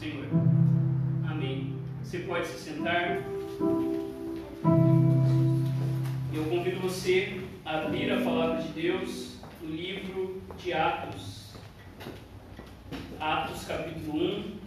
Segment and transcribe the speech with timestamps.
[0.00, 0.24] Senhor.
[1.30, 1.76] Amém.
[2.02, 3.18] Você pode se sentar.
[6.32, 11.52] Eu convido você a abrir a palavra de Deus no livro de Atos.
[13.20, 14.58] Atos capítulo 1.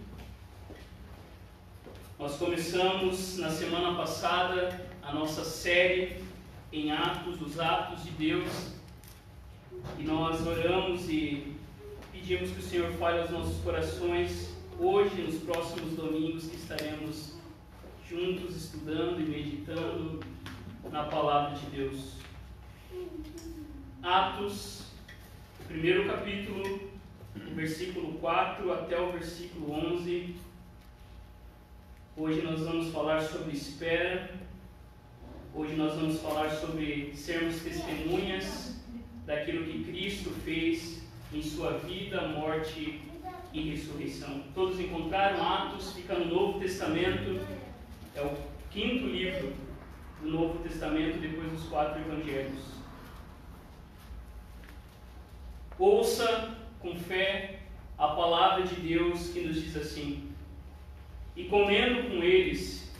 [2.16, 6.22] Nós começamos na semana passada a nossa série
[6.72, 8.72] em Atos, os Atos de Deus.
[9.98, 11.56] E nós oramos e
[12.12, 17.34] pedimos que o Senhor fale aos nossos corações hoje, nos próximos domingos que estaremos
[18.08, 20.20] juntos estudando e meditando
[20.90, 22.14] na palavra de Deus.
[24.02, 24.86] Atos,
[25.66, 26.90] primeiro capítulo,
[27.54, 30.36] versículo 4 até o versículo 11.
[32.16, 34.34] Hoje nós vamos falar sobre espera.
[35.54, 38.76] Hoje nós vamos falar sobre sermos testemunhas
[39.24, 41.02] daquilo que Cristo fez
[41.32, 43.13] em sua vida, morte e
[43.60, 44.42] ressurreição.
[44.54, 47.40] Todos encontraram Atos, fica no Novo Testamento,
[48.14, 48.36] é o
[48.70, 49.52] quinto livro
[50.20, 52.74] do Novo Testamento, depois dos quatro evangelhos.
[55.78, 57.60] Ouça com fé
[57.98, 60.30] a palavra de Deus que nos diz assim:
[61.36, 62.92] E comendo com eles,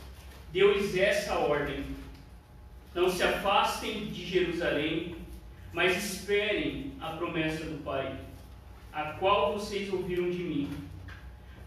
[0.52, 1.84] deu-lhes essa ordem:
[2.94, 5.16] Não se afastem de Jerusalém,
[5.72, 8.16] mas esperem a promessa do Pai,
[8.94, 10.70] a qual vocês ouviram de mim.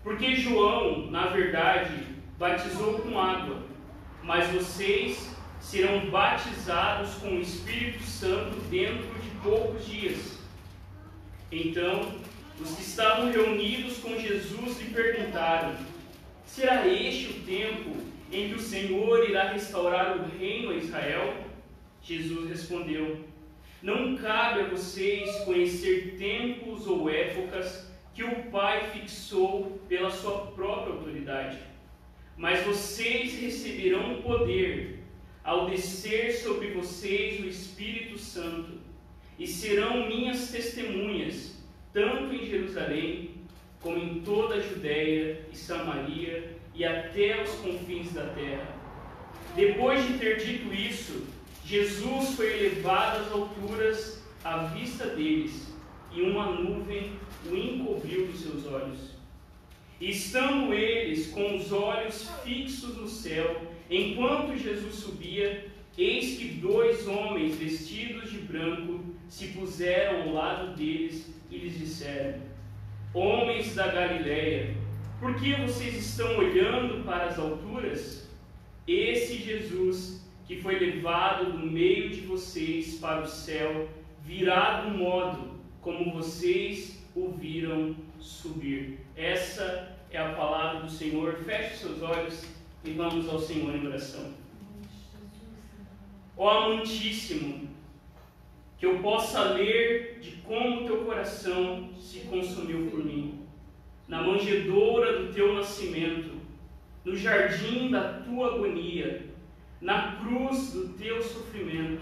[0.02, 2.08] Porque João, na verdade,
[2.40, 3.62] batizou com água,
[4.24, 10.38] mas vocês serão batizados com o Espírito Santo dentro de poucos dias.
[11.52, 12.14] Então,
[12.60, 15.76] os que estavam reunidos com Jesus lhe perguntaram:
[16.46, 17.98] Será este o tempo
[18.32, 21.34] em que o Senhor irá restaurar o reino a Israel?
[22.02, 23.27] Jesus respondeu:
[23.82, 30.94] não cabe a vocês conhecer tempos ou épocas que o Pai fixou pela sua própria
[30.94, 31.58] autoridade.
[32.36, 35.04] Mas vocês receberão poder
[35.44, 38.74] ao descer sobre vocês o Espírito Santo,
[39.40, 43.32] e serão minhas testemunhas, tanto em Jerusalém,
[43.80, 48.76] como em toda a Judéia e Samaria e até os confins da terra.
[49.56, 51.28] Depois de ter dito isso,
[51.68, 55.68] Jesus foi elevado às alturas à vista deles,
[56.14, 57.12] e uma nuvem
[57.46, 59.18] o encobriu dos seus olhos.
[60.00, 65.68] Estando eles com os olhos fixos no céu, enquanto Jesus subia,
[65.98, 72.40] eis que dois homens vestidos de branco se puseram ao lado deles e lhes disseram:
[73.14, 74.74] Homens da Galileia,
[75.20, 78.26] por que vocês estão olhando para as alturas?
[78.88, 83.90] Esse Jesus que foi levado do meio de vocês para o céu,
[84.24, 89.00] virá do modo como vocês o viram subir.
[89.16, 91.36] Essa é a palavra do Senhor.
[91.46, 92.46] Feche seus olhos
[92.86, 94.32] e vamos ao Senhor em oração.
[96.38, 97.68] Ó amantíssimo,
[98.78, 103.40] que eu possa ler de como teu coração se consumiu por mim,
[104.08, 106.38] na manjedoura do teu nascimento,
[107.04, 109.27] no jardim da tua agonia,
[109.80, 112.02] na cruz do teu sofrimento,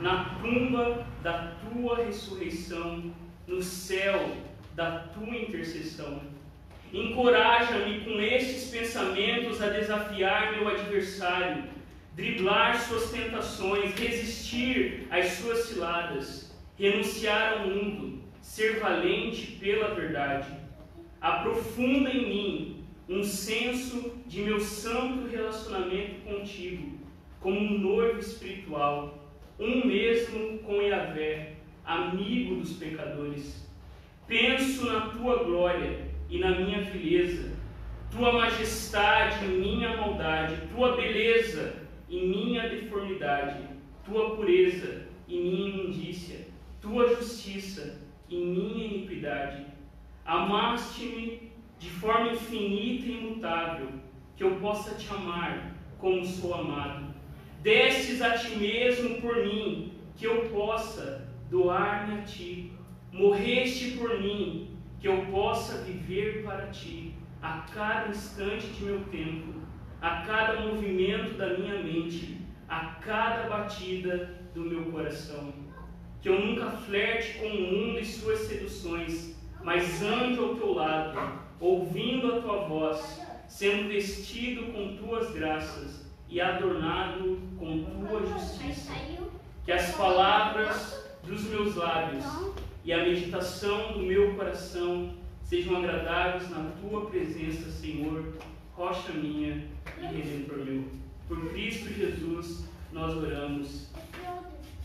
[0.00, 3.12] na tumba da tua ressurreição,
[3.46, 4.36] no céu
[4.74, 6.22] da tua intercessão.
[6.92, 11.64] Encoraja-me com estes pensamentos a desafiar meu adversário,
[12.14, 20.48] driblar suas tentações, resistir às suas ciladas, renunciar ao mundo, ser valente pela verdade.
[21.20, 26.99] Aprofunda em mim um senso de meu santo relacionamento contigo
[27.40, 29.18] como um noivo espiritual,
[29.58, 33.66] um mesmo com Yahvé, amigo dos pecadores.
[34.26, 37.52] Penso na tua glória e na minha vileza,
[38.10, 41.76] tua majestade em minha maldade, tua beleza
[42.08, 43.64] em minha deformidade,
[44.04, 46.46] tua pureza em minha imundícia,
[46.80, 49.64] tua justiça em minha iniquidade.
[50.24, 53.88] Amaste-me de forma infinita e imutável,
[54.36, 57.09] que eu possa te amar como sou amado
[57.62, 62.72] destes a ti mesmo por mim, que eu possa doar-me a ti.
[63.12, 69.60] Morreste por mim, que eu possa viver para ti, a cada instante de meu tempo,
[70.00, 75.52] a cada movimento da minha mente, a cada batida do meu coração.
[76.22, 81.18] Que eu nunca flerte com o mundo e suas seduções, mas ande ao teu lado,
[81.58, 88.92] ouvindo a tua voz, sendo vestido com tuas graças e adornado com tua justiça.
[89.64, 92.24] Que as palavras dos meus lábios
[92.84, 95.12] e a meditação do meu coração
[95.42, 98.34] sejam agradáveis na tua presença, Senhor,
[98.72, 99.66] rocha minha
[100.00, 100.84] e redentor meu.
[101.28, 103.90] Por Cristo Jesus nós oramos.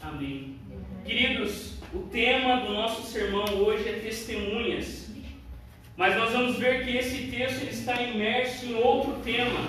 [0.02, 0.58] Amém.
[1.06, 5.10] Queridos, o tema do nosso sermão hoje é testemunhas.
[5.98, 9.60] Mas nós vamos ver que esse texto está imerso em outro tema.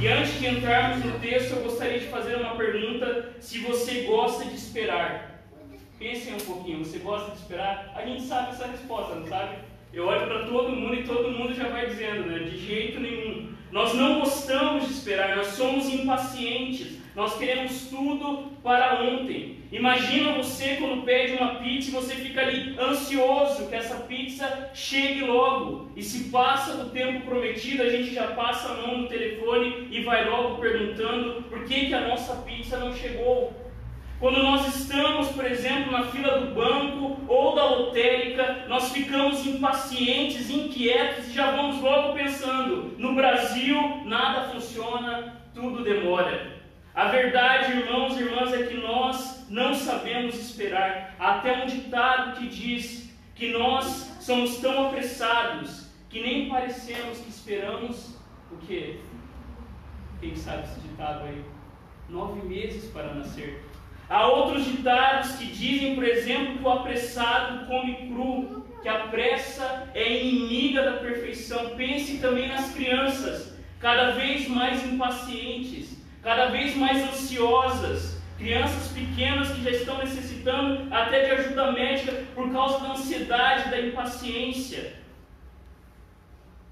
[0.00, 4.44] E antes de entrarmos no texto, eu gostaria de fazer uma pergunta: se você gosta
[4.44, 5.32] de esperar.
[5.98, 7.92] Pensem um pouquinho, você gosta de esperar?
[7.94, 9.56] A gente sabe essa resposta, não sabe?
[9.92, 12.40] Eu olho para todo mundo e todo mundo já vai dizendo, né?
[12.40, 13.54] De jeito nenhum.
[13.70, 19.58] Nós não gostamos de esperar, nós somos impacientes, nós queremos tudo para ontem.
[19.70, 25.20] Imagina você quando pede uma pizza e você fica ali ansioso que essa pizza chegue
[25.20, 25.90] logo.
[25.94, 30.02] E se passa do tempo prometido, a gente já passa a mão no telefone e
[30.02, 33.52] vai logo perguntando por que, que a nossa pizza não chegou.
[34.18, 40.50] Quando nós estamos, por exemplo, na fila do banco ou da lotérica, nós ficamos impacientes,
[40.50, 46.63] inquietos e já vamos logo pensando: no Brasil nada funciona, tudo demora.
[46.94, 51.16] A verdade, irmãos e irmãs, é que nós não sabemos esperar.
[51.18, 58.16] Até um ditado que diz que nós somos tão apressados que nem parecemos que esperamos
[58.52, 59.00] o quê?
[60.20, 61.44] Quem sabe esse ditado aí?
[62.08, 63.64] Nove meses para nascer.
[64.08, 69.90] Há outros ditados que dizem, por exemplo, que o apressado come cru, que a pressa
[69.94, 71.70] é inimiga da perfeição.
[71.70, 75.93] Pense também nas crianças, cada vez mais impacientes,
[76.24, 78.14] cada vez mais ansiosas.
[78.38, 83.80] Crianças pequenas que já estão necessitando até de ajuda médica por causa da ansiedade, da
[83.80, 84.94] impaciência.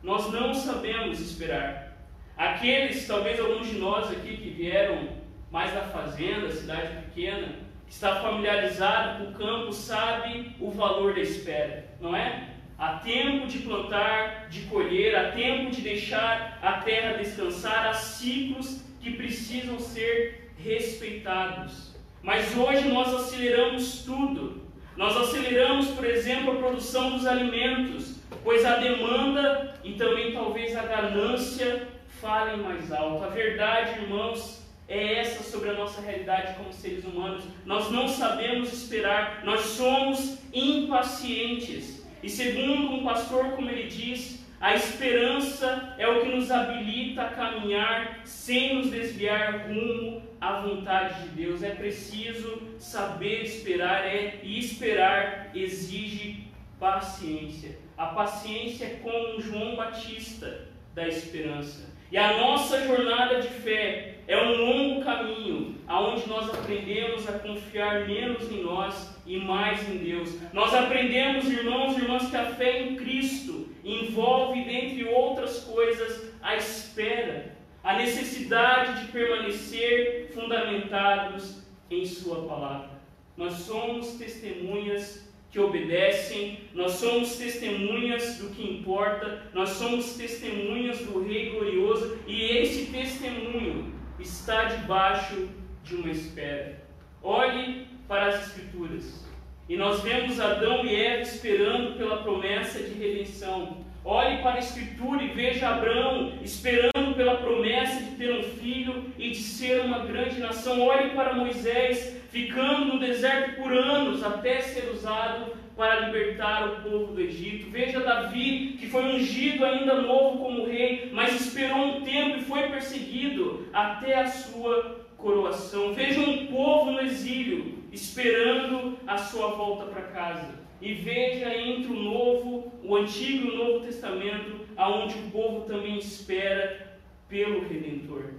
[0.02, 1.92] Nós não sabemos esperar.
[2.36, 5.10] Aqueles, talvez alguns de nós aqui que vieram
[5.52, 7.46] mais da fazenda, cidade pequena,
[7.86, 12.48] que está familiarizado com o campo, sabe o valor da espera, não é?
[12.76, 18.82] Há tempo de plantar, de colher, há tempo de deixar a terra descansar, há ciclos
[19.02, 21.92] que precisam ser respeitados.
[22.22, 24.62] Mas hoje nós aceleramos tudo.
[24.96, 30.82] Nós aceleramos, por exemplo, a produção dos alimentos, pois a demanda e também talvez a
[30.82, 31.88] ganância
[32.20, 33.24] falem mais alto.
[33.24, 37.44] A verdade, irmãos, é essa sobre a nossa realidade como seres humanos.
[37.64, 42.06] Nós não sabemos esperar, nós somos impacientes.
[42.22, 47.30] E segundo um pastor, como ele diz, a esperança é o que nos habilita a
[47.30, 51.64] caminhar sem nos desviar rumo à vontade de Deus.
[51.64, 56.44] É preciso saber esperar, é, e esperar exige
[56.78, 57.76] paciência.
[57.98, 61.92] A paciência é como João Batista da esperança.
[62.12, 68.06] E a nossa jornada de fé é um longo caminho, aonde nós aprendemos a confiar
[68.06, 70.38] menos em nós e mais em Deus.
[70.52, 76.56] Nós aprendemos, irmãos e irmãs, que a fé em Cristo envolve, dentre outras coisas, a
[76.56, 82.90] espera, a necessidade de permanecer fundamentados em Sua palavra.
[83.36, 91.22] Nós somos testemunhas que obedecem, nós somos testemunhas do que importa, nós somos testemunhas do
[91.22, 95.48] Rei glorioso e esse testemunho está debaixo
[95.84, 96.82] de uma espera.
[97.22, 99.31] Olhe para as Escrituras
[99.68, 103.78] e nós vemos Adão e Eva esperando pela promessa de redenção.
[104.04, 109.30] Olhe para a Escritura e veja Abraão esperando pela promessa de ter um filho e
[109.30, 110.80] de ser uma grande nação.
[110.80, 117.14] Olhe para Moisés ficando no deserto por anos até ser usado para libertar o povo
[117.14, 117.70] do Egito.
[117.70, 122.62] Veja Davi, que foi ungido ainda novo como rei, mas esperou um tempo e foi
[122.68, 125.94] perseguido até a sua coroação.
[125.94, 130.62] Veja um povo no exílio, esperando a sua volta para casa.
[130.80, 135.98] E veja entre o Novo, o Antigo e o Novo Testamento, aonde o povo também
[135.98, 138.30] espera pelo Redentor.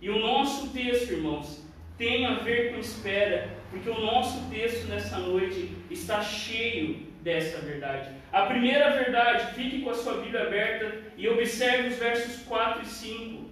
[0.00, 1.62] E o nosso texto, irmãos,
[1.98, 8.08] tem a ver com espera, porque o nosso texto nessa noite está cheio dessa verdade.
[8.32, 12.86] A primeira verdade, fique com a sua Bíblia aberta e observe os versos 4 e
[12.86, 13.50] 5.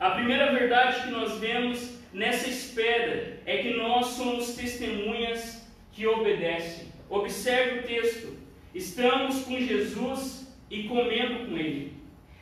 [0.00, 6.86] A primeira verdade que nós vemos nessa espera é que nós somos testemunhas que obedecem.
[7.10, 8.36] Observe o texto.
[8.72, 11.92] Estamos com Jesus e comendo com Ele.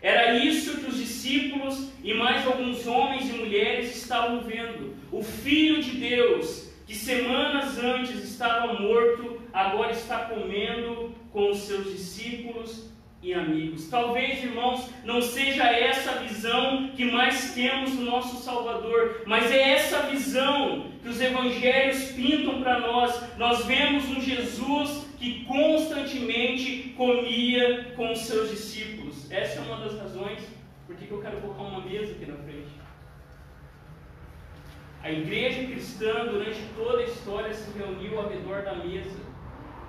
[0.00, 4.94] Era isso que os discípulos e mais alguns homens e mulheres estavam vendo.
[5.10, 11.90] O Filho de Deus, que semanas antes estava morto, agora está comendo com os seus
[11.92, 12.90] discípulos
[13.22, 13.88] e amigos.
[13.88, 19.74] Talvez, irmãos, não seja essa a visão que mais temos do nosso Salvador, mas é
[19.74, 23.38] essa visão que os evangelhos pintam para nós.
[23.38, 29.30] Nós vemos um Jesus que constantemente comia com os seus discípulos.
[29.30, 30.40] Essa é uma das razões
[30.86, 32.72] por que eu quero colocar uma mesa aqui na frente.
[35.02, 39.31] A igreja cristã, durante toda a história, se reuniu ao redor da mesa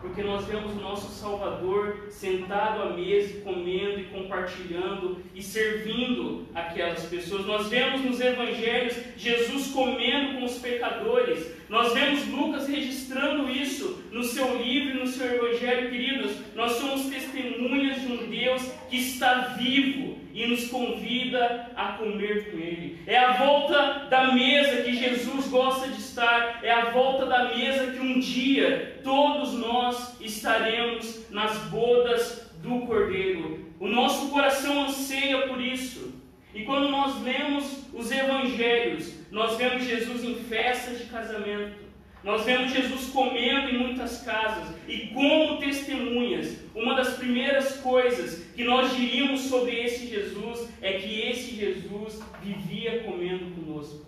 [0.04, 7.06] porque nós vemos o nosso Salvador sentado à mesa, comendo e compartilhando e servindo aquelas
[7.06, 7.46] pessoas.
[7.46, 11.50] Nós vemos nos evangelhos Jesus comendo com os pecadores.
[11.70, 16.34] Nós vemos Lucas registrando isso no seu livro no seu evangelho, queridos.
[16.54, 22.58] Nós somos testemunhas de um Deus que está vivo e nos convida a comer com
[22.58, 23.00] Ele.
[23.06, 27.92] É a volta da mesa que Jesus gosta de estar, é a volta da mesa
[27.92, 33.72] que um dia todos nós estaremos nas bodas do Cordeiro.
[33.80, 36.14] O nosso coração anseia por isso.
[36.54, 41.83] E quando nós lemos os evangelhos, nós vemos Jesus em festas de casamento,
[42.24, 46.58] nós vemos Jesus comendo em muitas casas e como testemunhas.
[46.74, 53.04] Uma das primeiras coisas que nós diríamos sobre esse Jesus é que esse Jesus vivia
[53.04, 54.06] comendo conosco.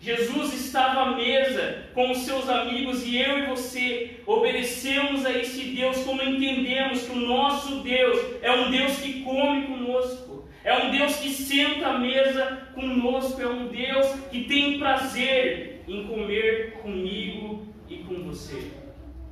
[0.00, 5.64] Jesus estava à mesa com os seus amigos e eu e você obedecemos a esse
[5.64, 10.48] Deus como entendemos que o nosso Deus é um Deus que come conosco.
[10.62, 16.06] É um Deus que senta à mesa conosco, é um Deus que tem prazer em
[16.06, 18.70] comer comigo e com você.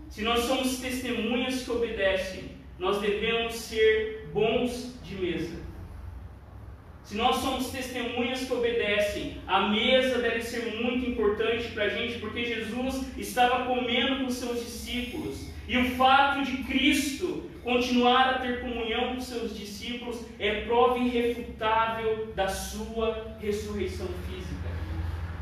[0.08, 5.68] Se nós somos testemunhas que obedecem, nós devemos ser bons de mesa.
[7.04, 12.18] Se nós somos testemunhas que obedecem, a mesa deve ser muito importante para a gente,
[12.18, 15.48] porque Jesus estava comendo com seus discípulos.
[15.66, 22.32] E o fato de Cristo continuar a ter comunhão com seus discípulos é prova irrefutável
[22.34, 24.67] da sua ressurreição física.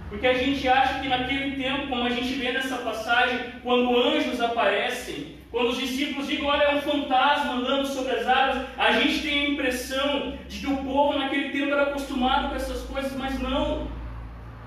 [0.08, 4.40] Porque a gente acha que naquele tempo, como a gente vê nessa passagem, quando anjos
[4.40, 9.22] aparecem, quando os discípulos digam, olha, é um fantasma andando sobre as águas, a gente
[9.22, 13.40] tem a impressão de que o povo naquele tempo era acostumado com essas coisas, mas
[13.40, 13.88] não.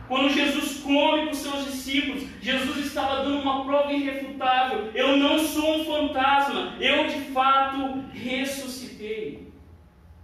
[0.09, 5.81] Quando Jesus come com seus discípulos, Jesus estava dando uma prova irrefutável: eu não sou
[5.81, 9.47] um fantasma, eu de fato ressuscitei.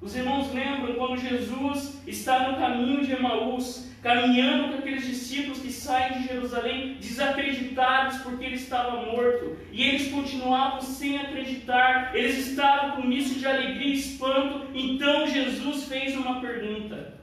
[0.01, 5.71] Os irmãos lembram quando Jesus está no caminho de Emaús, caminhando com aqueles discípulos que
[5.71, 9.57] saem de Jerusalém desacreditados porque ele estava morto.
[9.71, 14.67] E eles continuavam sem acreditar, eles estavam com misto de alegria e espanto.
[14.75, 17.15] Então Jesus fez uma pergunta.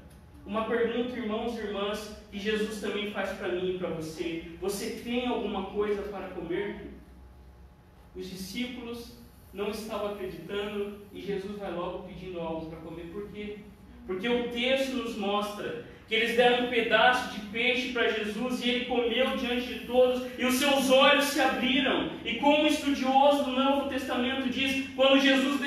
[0.45, 5.01] Uma pergunta, irmãos e irmãs, que Jesus também faz para mim e para você: Você
[5.05, 6.91] tem alguma coisa para comer?
[8.17, 9.17] Os discípulos
[9.55, 13.05] não estavam acreditando e Jesus vai logo pedindo algo para comer.
[13.13, 13.59] Por quê?
[14.05, 18.69] Porque o texto nos mostra que eles deram um pedaço de peixe para Jesus e
[18.69, 22.11] ele comeu diante de todos e os seus olhos se abriram.
[22.23, 25.59] E como estudioso do Novo Testamento diz, quando Jesus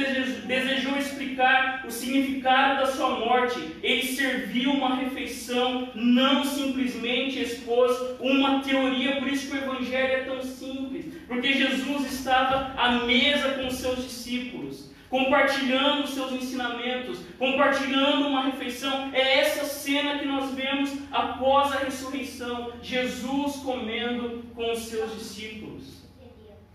[0.46, 8.60] desejou explicar o significado da sua morte, ele serviu uma refeição, não simplesmente expôs uma
[8.60, 13.66] teoria, por isso que o Evangelho é tão simples, porque Jesus estava à mesa com
[13.66, 19.12] os seus discípulos compartilhando seus ensinamentos, compartilhando uma refeição.
[19.14, 26.04] É essa cena que nós vemos após a ressurreição: Jesus comendo com os seus discípulos.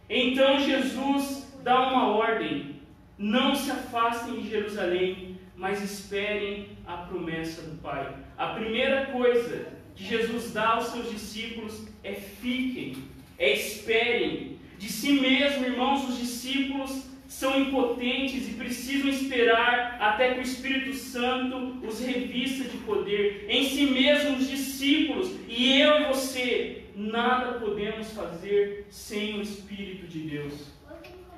[0.09, 2.81] Então Jesus dá uma ordem:
[3.19, 8.17] não se afastem de Jerusalém, mas esperem a promessa do Pai.
[8.39, 12.97] A primeira coisa que Jesus dá aos seus discípulos é fiquem,
[13.39, 14.59] é esperem.
[14.79, 20.93] De si mesmo, irmãos, os discípulos são impotentes e precisam esperar até que o Espírito
[20.93, 23.47] Santo os revista de poder.
[23.49, 30.19] Em si mesmos, discípulos, e eu e você, nada podemos fazer sem o Espírito de
[30.19, 30.73] Deus.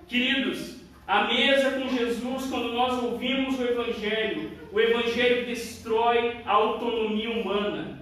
[0.08, 7.30] Queridos, a mesa com Jesus, quando nós ouvimos o Evangelho, o Evangelho destrói a autonomia
[7.32, 8.01] humana.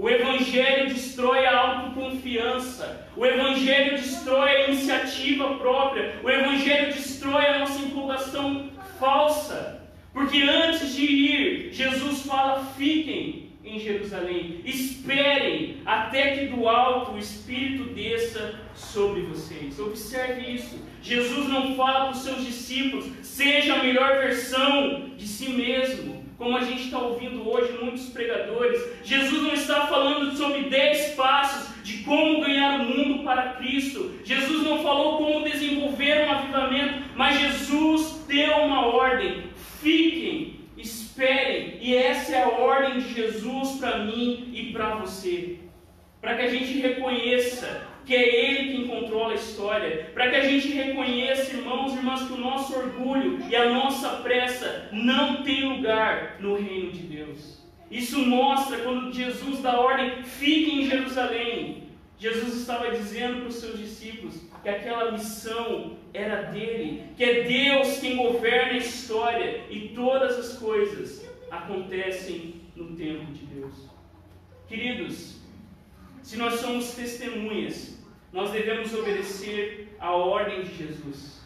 [0.00, 3.06] O Evangelho destrói a autoconfiança.
[3.14, 6.18] O Evangelho destrói a iniciativa própria.
[6.24, 9.82] O Evangelho destrói a nossa empolgação falsa.
[10.14, 17.18] Porque antes de ir, Jesus fala: fiquem em Jerusalém, esperem até que do alto o
[17.18, 19.78] Espírito desça sobre vocês.
[19.78, 20.78] Observe isso.
[21.02, 26.56] Jesus não fala para os seus discípulos: seja a melhor versão de si mesmo como
[26.56, 31.98] a gente está ouvindo hoje muitos pregadores, Jesus não está falando sobre dez passos de
[31.98, 34.18] como ganhar o mundo para Cristo.
[34.24, 39.50] Jesus não falou como desenvolver um avivamento, mas Jesus deu uma ordem:
[39.82, 41.76] fiquem, esperem.
[41.78, 45.58] E essa é a ordem de Jesus para mim e para você.
[46.22, 50.48] Para que a gente reconheça que é Ele quem controla a história, para que a
[50.48, 55.68] gente reconheça, irmãos e irmãs, que o nosso orgulho e a nossa pressa não tem
[55.68, 57.60] lugar no reino de Deus.
[57.90, 61.90] Isso mostra quando Jesus dá ordem, fiquem em Jerusalém.
[62.18, 67.98] Jesus estava dizendo para os seus discípulos que aquela missão era dele, que é Deus
[67.98, 73.88] quem governa a história e todas as coisas acontecem no tempo de Deus.
[74.68, 75.39] Queridos,
[76.22, 77.98] se nós somos testemunhas,
[78.32, 81.40] nós devemos obedecer a ordem de Jesus,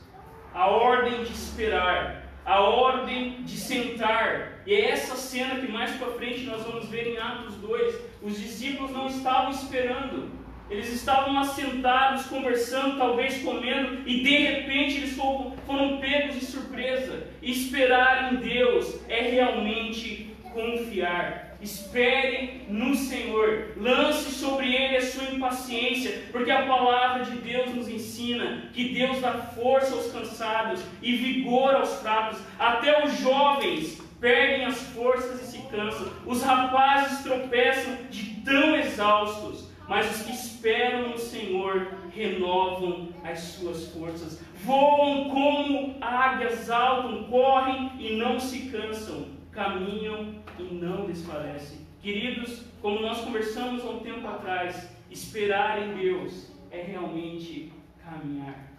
[0.53, 4.63] a ordem de esperar, a ordem de sentar.
[4.67, 7.95] E é essa cena que mais para frente nós vamos ver em Atos 2.
[8.23, 10.31] Os discípulos não estavam esperando,
[10.71, 17.29] eles estavam assentados, conversando, talvez comendo, e de repente eles foram pegos de surpresa.
[17.43, 21.44] Esperar em Deus é realmente confiar.
[21.65, 27.89] Espere no Senhor, lance sobre Ele a sua impaciência, porque a palavra de Deus nos
[27.89, 34.67] ensina que Deus dá força aos cansados e vigor aos fracos, até os jovens perdem
[34.67, 39.73] as forças e se cansam, os rapazes tropeçam de tão exaustos.
[39.87, 47.93] Mas os que esperam no Senhor renovam as suas forças, voam como águias, saltam, correm
[47.99, 51.79] e não se cansam, caminham e não desfalecem.
[52.03, 57.73] Queridos, como nós conversamos há um tempo atrás, esperar em Deus é realmente
[58.05, 58.73] caminhar.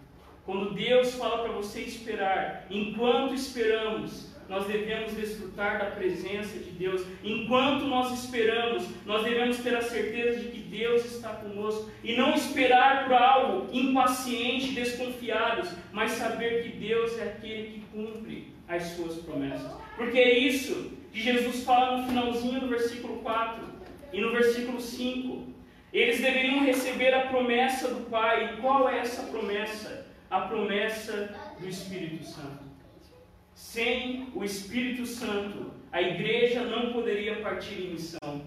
[0.44, 7.04] Quando Deus fala para você esperar, enquanto esperamos, nós devemos desfrutar da presença de Deus.
[7.24, 12.32] Enquanto nós esperamos, nós devemos ter a certeza de que Deus está conosco e não
[12.34, 19.16] esperar por algo impaciente, desconfiados, mas saber que Deus é aquele que cumpre as suas
[19.16, 19.85] promessas.
[19.96, 23.64] Porque é isso que Jesus fala no finalzinho do versículo 4
[24.12, 25.54] e no versículo 5.
[25.92, 28.54] Eles deveriam receber a promessa do Pai.
[28.54, 30.06] E qual é essa promessa?
[30.30, 32.64] A promessa do Espírito Santo.
[33.54, 38.42] Sem o Espírito Santo, a igreja não poderia partir em missão.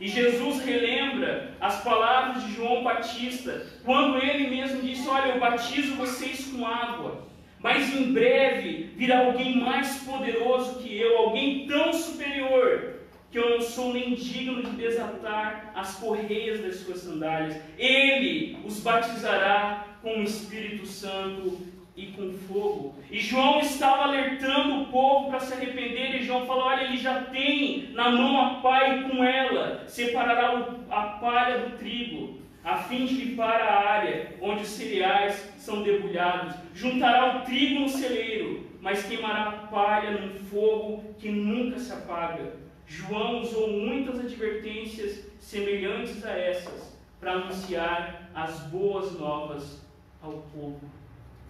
[0.00, 5.94] E Jesus relembra as palavras de João Batista, quando ele mesmo disse: Olha, eu batizo
[5.96, 7.27] vocês com água,
[7.60, 12.94] mas em breve virá alguém mais poderoso que eu, alguém tão superior,
[13.30, 17.60] que eu não sou nem digno de desatar as correias das suas sandálias.
[17.76, 21.58] Ele os batizará com o Espírito Santo
[21.98, 22.94] e com fogo.
[23.10, 27.22] E João estava alertando o povo para se arrepender, e João falou: Olha, ele já
[27.24, 33.06] tem na mão a pá, e com ela separará a palha do trigo, a fim
[33.06, 36.54] de limpar a área onde os cereais são debulhados.
[36.74, 42.56] Juntará o trigo no celeiro, mas queimará palha num fogo que nunca se apaga.
[42.86, 49.82] João usou muitas advertências semelhantes a essas para anunciar as boas novas
[50.22, 50.78] ao povo.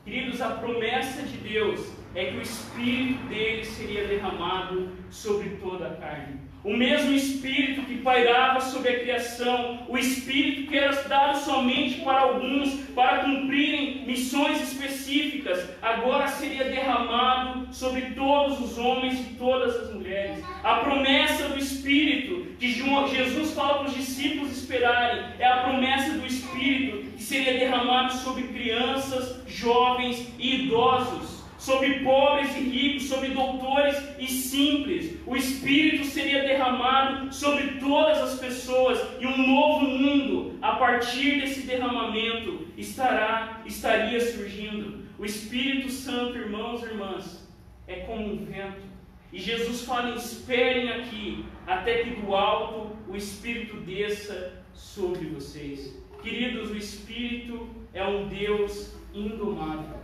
[0.04, 5.96] Queridos, a promessa de Deus é que o Espírito dele seria derramado sobre toda a
[5.96, 6.47] carne.
[6.64, 12.20] O mesmo Espírito que pairava sobre a criação, o Espírito que era dado somente para
[12.20, 19.94] alguns, para cumprirem missões específicas, agora seria derramado sobre todos os homens e todas as
[19.94, 20.44] mulheres.
[20.64, 26.26] A promessa do Espírito que Jesus fala para os discípulos esperarem é a promessa do
[26.26, 33.96] Espírito que seria derramado sobre crianças, jovens e idosos sobre pobres e ricos, sobre doutores
[34.18, 35.18] e simples.
[35.26, 41.66] O Espírito seria derramado sobre todas as pessoas e um novo mundo, a partir desse
[41.66, 45.06] derramamento, estará, estaria surgindo.
[45.18, 47.48] O Espírito Santo, irmãos e irmãs,
[47.88, 48.86] é como um vento.
[49.32, 55.98] E Jesus fala: esperem aqui, até que do alto o Espírito desça sobre vocês.
[56.22, 59.97] Queridos, o Espírito é um Deus indomável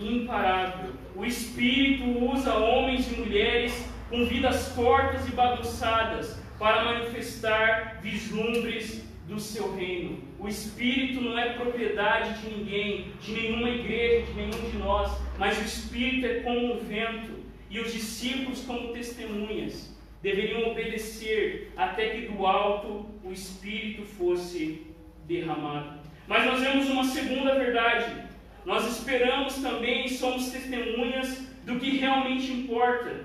[0.00, 0.92] imparável.
[1.14, 9.38] O Espírito usa homens e mulheres com vidas tortas e bagunçadas para manifestar vislumbres do
[9.38, 10.18] seu reino.
[10.38, 15.58] O Espírito não é propriedade de ninguém, de nenhuma igreja, de nenhum de nós, mas
[15.58, 17.38] o Espírito é como um vento
[17.70, 24.86] e os discípulos, como testemunhas, deveriam obedecer até que do alto o Espírito fosse
[25.26, 25.98] derramado.
[26.26, 28.27] Mas nós vemos uma segunda verdade
[28.68, 33.24] nós esperamos também e somos testemunhas do que realmente importa.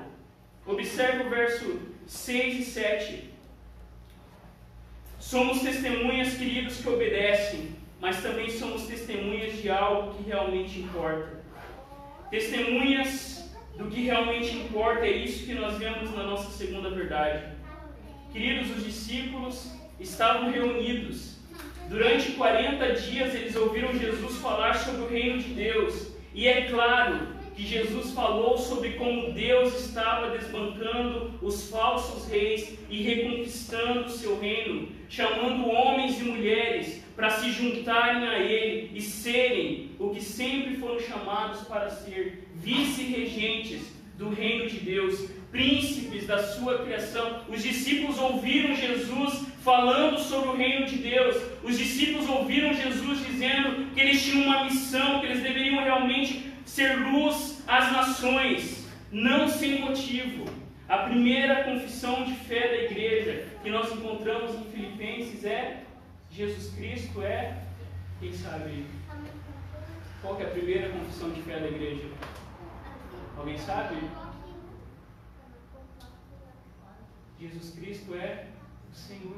[0.65, 3.29] Observe o verso 6 e 7.
[5.19, 11.43] Somos testemunhas, queridos, que obedecem, mas também somos testemunhas de algo que realmente importa.
[12.31, 17.43] Testemunhas do que realmente importa, é isso que nós vemos na nossa segunda verdade.
[18.31, 21.32] Queridos, os discípulos estavam reunidos
[21.89, 26.13] Durante 40 dias eles ouviram Jesus falar sobre o reino de Deus.
[26.33, 33.03] E é claro que Jesus falou sobre como Deus estava desbancando os falsos reis e
[33.03, 39.91] reconquistando o seu reino, chamando homens e mulheres para se juntarem a Ele e serem
[39.99, 43.81] o que sempre foram chamados para ser vice-regentes
[44.17, 47.41] do reino de Deus, príncipes da sua criação.
[47.47, 51.37] Os discípulos ouviram Jesus falando sobre o reino de Deus.
[51.63, 56.97] Os discípulos ouviram Jesus dizendo que eles tinham uma missão, que eles deveriam realmente ser
[56.97, 60.45] luz às nações, não sem motivo.
[60.89, 65.83] A primeira confissão de fé da igreja que nós encontramos em Filipenses é
[66.31, 67.59] Jesus Cristo é,
[68.19, 68.85] quem sabe?
[70.19, 72.07] Qual é a primeira confissão de fé da igreja?
[73.37, 73.97] Alguém sabe?
[77.43, 78.45] Jesus Cristo é
[78.89, 79.35] o Senhor.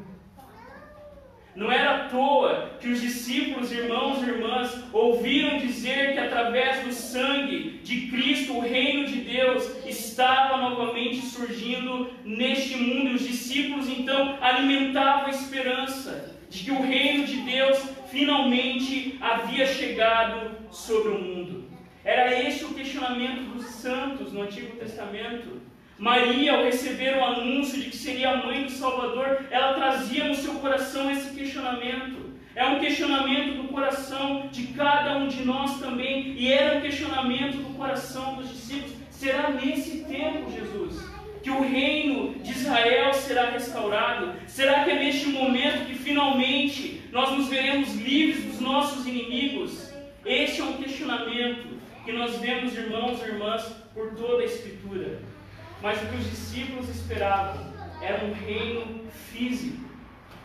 [1.56, 6.94] Não era à toa que os discípulos, irmãos e irmãs, ouviram dizer que através do
[6.94, 13.10] sangue de Cristo o reino de Deus estava novamente surgindo neste mundo.
[13.10, 17.80] E os discípulos então alimentavam a esperança de que o reino de Deus
[18.12, 21.66] finalmente havia chegado sobre o mundo.
[22.04, 25.60] Era esse o questionamento dos santos no Antigo Testamento.
[25.98, 30.36] Maria, ao receber o anúncio de que seria a mãe do Salvador, ela trazia no
[30.36, 32.34] seu coração esse questionamento.
[32.54, 37.58] É um questionamento do coração de cada um de nós também, e era um questionamento
[37.58, 38.94] do coração dos discípulos.
[39.10, 41.02] Será nesse tempo, Jesus,
[41.42, 44.34] que o reino de Israel será restaurado?
[44.48, 49.94] Será que é neste momento que finalmente nós nos veremos livres dos nossos inimigos?
[50.26, 55.35] Este é um questionamento que nós vemos, irmãos e irmãs, por toda a Escritura.
[55.86, 57.64] Mas o que os discípulos esperavam
[58.02, 59.86] era um reino físico.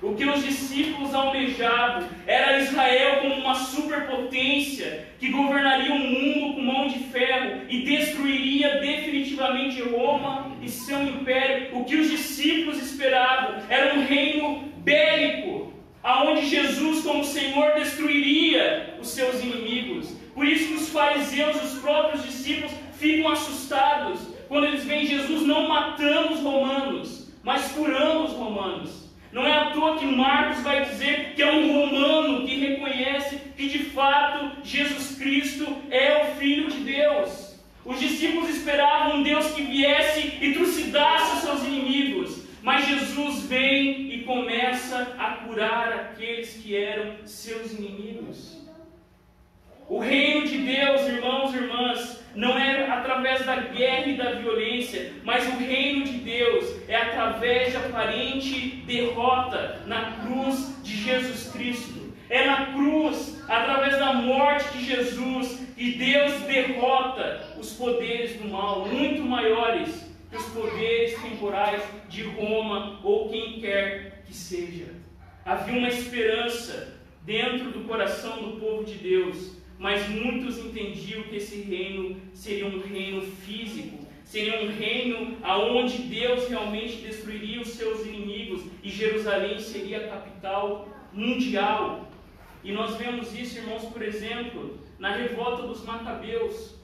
[0.02, 6.60] O que os discípulos almejavam era Israel como uma superpotência que governaria o mundo com
[6.60, 11.74] mão de ferro e destruiria definitivamente Roma e seu império.
[11.78, 15.72] O que os discípulos esperavam era um reino bélico,
[16.02, 20.10] aonde Jesus, como Senhor, destruiria os seus inimigos.
[20.34, 25.68] Por isso que os fariseus, os próprios discípulos, ficam assustados quando eles veem Jesus não
[25.68, 29.08] matando os romanos, mas curando os romanos.
[29.32, 33.68] Não é à toa que Marcos vai dizer que é um romano que reconhece que
[33.68, 37.60] de fato Jesus Cristo é o Filho de Deus.
[37.84, 44.12] Os discípulos esperavam um Deus que viesse e trucidasse os seus inimigos, mas Jesus vem
[44.12, 48.58] e começa a curar aqueles que eram seus inimigos.
[49.88, 55.12] O reino de Deus, irmãos e irmãs, não é através da guerra e da violência,
[55.24, 62.10] mas o reino de Deus é através de aparente derrota na cruz de Jesus Cristo.
[62.28, 68.86] É na cruz, através da morte de Jesus, que Deus derrota os poderes do mal,
[68.86, 74.94] muito maiores que os poderes temporais de Roma ou quem quer que seja.
[75.44, 81.62] Havia uma esperança dentro do coração do povo de Deus mas muitos entendiam que esse
[81.62, 88.62] reino seria um reino físico, seria um reino aonde Deus realmente destruiria os seus inimigos
[88.84, 92.10] e Jerusalém seria a capital mundial.
[92.62, 96.74] E nós vemos isso, irmãos, por exemplo, na revolta dos Macabeus,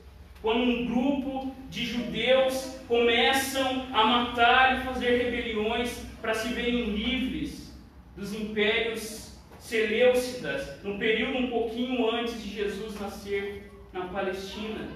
[0.40, 7.78] quando um grupo de judeus começam a matar e fazer rebeliões para se verem livres
[8.16, 9.25] dos impérios
[9.66, 14.88] Seleucidas, no período um pouquinho antes de Jesus nascer na Palestina.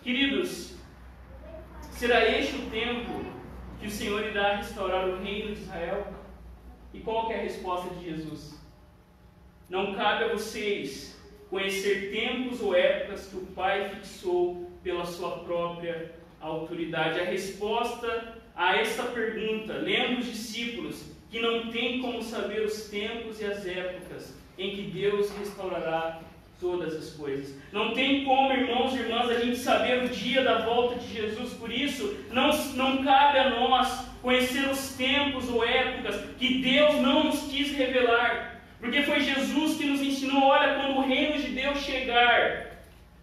[0.00, 0.76] Queridos,
[1.90, 3.24] será este o tempo
[3.80, 6.06] que o Senhor irá restaurar o reino de Israel?
[6.94, 8.56] E qual é a resposta de Jesus?
[9.68, 16.12] Não cabe a vocês conhecer tempos ou épocas que o Pai fixou pela sua própria
[16.40, 17.18] autoridade.
[17.18, 23.42] A resposta a esta pergunta, lendo os discípulos, que não tem como saber os tempos
[23.42, 26.22] e as épocas em que Deus restaurará
[26.58, 27.54] todas as coisas.
[27.70, 31.52] Não tem como, irmãos e irmãs, a gente saber o dia da volta de Jesus,
[31.52, 37.24] por isso não, não cabe a nós conhecer os tempos ou épocas que Deus não
[37.24, 38.62] nos quis revelar.
[38.80, 42.65] Porque foi Jesus que nos ensinou: olha, quando o reino de Deus chegar,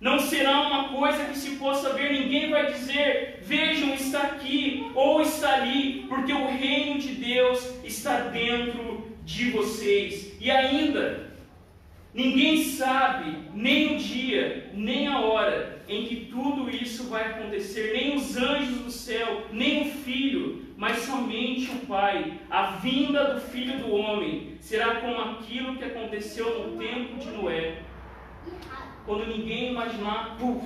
[0.04, 5.22] não será uma coisa que se possa ver, ninguém vai dizer, vejam, está aqui ou
[5.22, 10.36] está ali, porque o reino de Deus está dentro de vocês.
[10.42, 11.32] E ainda,
[12.14, 18.18] ninguém sabe nem o dia, nem a hora em que tudo isso vai acontecer, nem
[18.18, 22.42] os anjos do céu, nem o filho, mas somente o Pai.
[22.50, 27.78] A vinda do Filho do Homem será como aquilo que aconteceu no tempo de Noé.
[29.06, 30.66] Quando ninguém imaginar, puf,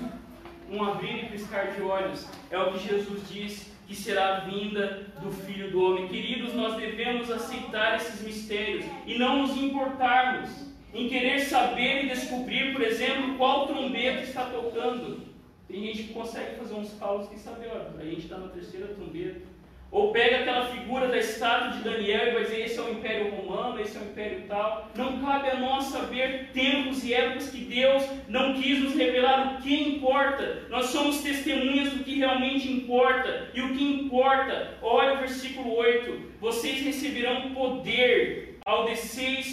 [0.69, 2.27] um abrir e piscar de olhos.
[2.51, 6.07] É o que Jesus diz que será a vinda do Filho do Homem.
[6.07, 12.73] Queridos, nós devemos aceitar esses mistérios e não nos importarmos em querer saber e descobrir,
[12.73, 15.25] por exemplo, qual trombeta está tocando.
[15.67, 18.87] Tem gente que consegue fazer uns cálculos que sabe, ó, a gente está na terceira
[18.87, 19.41] trombeta.
[19.89, 23.35] Ou pega aquela figura da estátua de Daniel e vai dizer: esse é o Império
[23.35, 24.91] Romano, esse é o Império tal.
[24.95, 29.61] Não cabe a nós saber tempos e épocas que Deus não quis nos revelar o
[29.61, 30.65] que importa.
[30.69, 33.49] Nós somos testemunhas do que realmente importa.
[33.53, 39.45] E o que importa, olha o versículo 8: vocês receberão poder ao descer,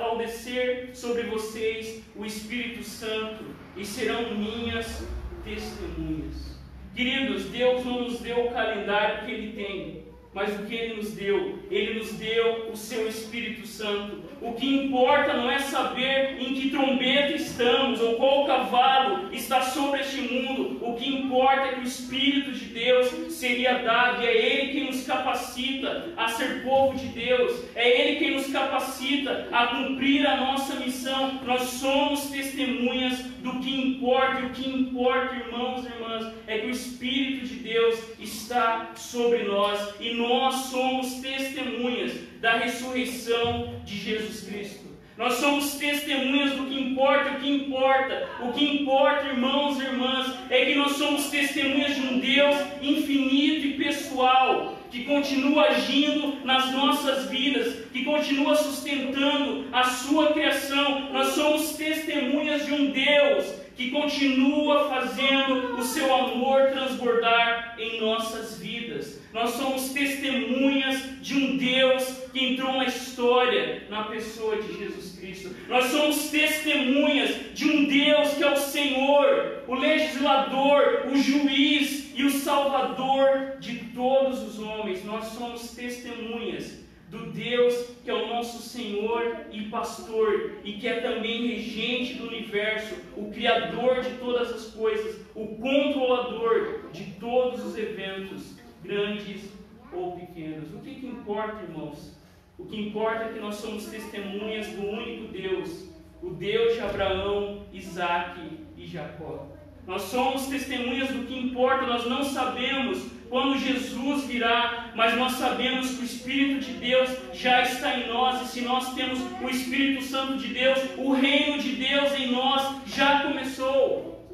[0.00, 3.44] ao descer sobre vocês o Espírito Santo
[3.76, 5.04] e serão minhas
[5.42, 6.59] testemunhas.
[6.94, 11.12] Queridos, Deus não nos deu o calendário que Ele tem, mas o que Ele nos
[11.12, 11.58] deu?
[11.70, 14.22] Ele nos deu o Seu Espírito Santo.
[14.40, 20.00] O que importa não é saber em que trombeta estamos ou qual cavalo está sobre
[20.00, 20.78] este mundo.
[20.82, 24.84] O que importa é que o Espírito de Deus seria dado e é Ele quem
[24.86, 27.64] nos capacita a ser povo de Deus.
[27.74, 31.40] É Ele quem nos capacita a cumprir a nossa missão.
[31.44, 34.46] Nós somos testemunhas do que importa.
[34.46, 39.94] O que importa, irmãos e irmãs, é que o Espírito de Deus está sobre nós
[40.00, 44.90] e nós somos testemunhas da ressurreição de Jesus Cristo.
[45.20, 48.28] Nós somos testemunhas do que importa, o que importa.
[48.40, 53.66] O que importa, irmãos e irmãs, é que nós somos testemunhas de um Deus infinito
[53.66, 61.12] e pessoal, que continua agindo nas nossas vidas, que continua sustentando a sua criação.
[61.12, 68.58] Nós somos testemunhas de um Deus que continua fazendo o seu amor transbordar em nossas
[68.58, 69.22] vidas.
[69.32, 75.56] Nós somos testemunhas de um Deus que entrou na história na pessoa de Jesus Cristo.
[75.66, 82.24] Nós somos testemunhas de um Deus que é o Senhor, o legislador, o juiz e
[82.24, 85.02] o salvador de todos os homens.
[85.06, 91.00] Nós somos testemunhas do Deus que é o nosso Senhor e pastor e que é
[91.00, 92.14] também regente
[92.50, 99.52] universo, o criador de todas as coisas, o controlador de todos os eventos, grandes
[99.92, 100.74] ou pequenos.
[100.74, 102.18] O que, que importa, irmãos?
[102.58, 105.88] O que importa é que nós somos testemunhas do único Deus,
[106.22, 108.40] o Deus de Abraão, Isaac
[108.76, 109.46] e Jacó.
[109.90, 115.90] Nós somos testemunhas do que importa, nós não sabemos quando Jesus virá, mas nós sabemos
[115.90, 120.04] que o Espírito de Deus já está em nós, e se nós temos o Espírito
[120.04, 124.24] Santo de Deus, o reino de Deus em nós já começou.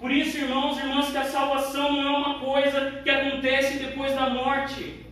[0.00, 4.12] Por isso, irmãos e irmãs, que a salvação não é uma coisa que acontece depois
[4.16, 5.06] da morte.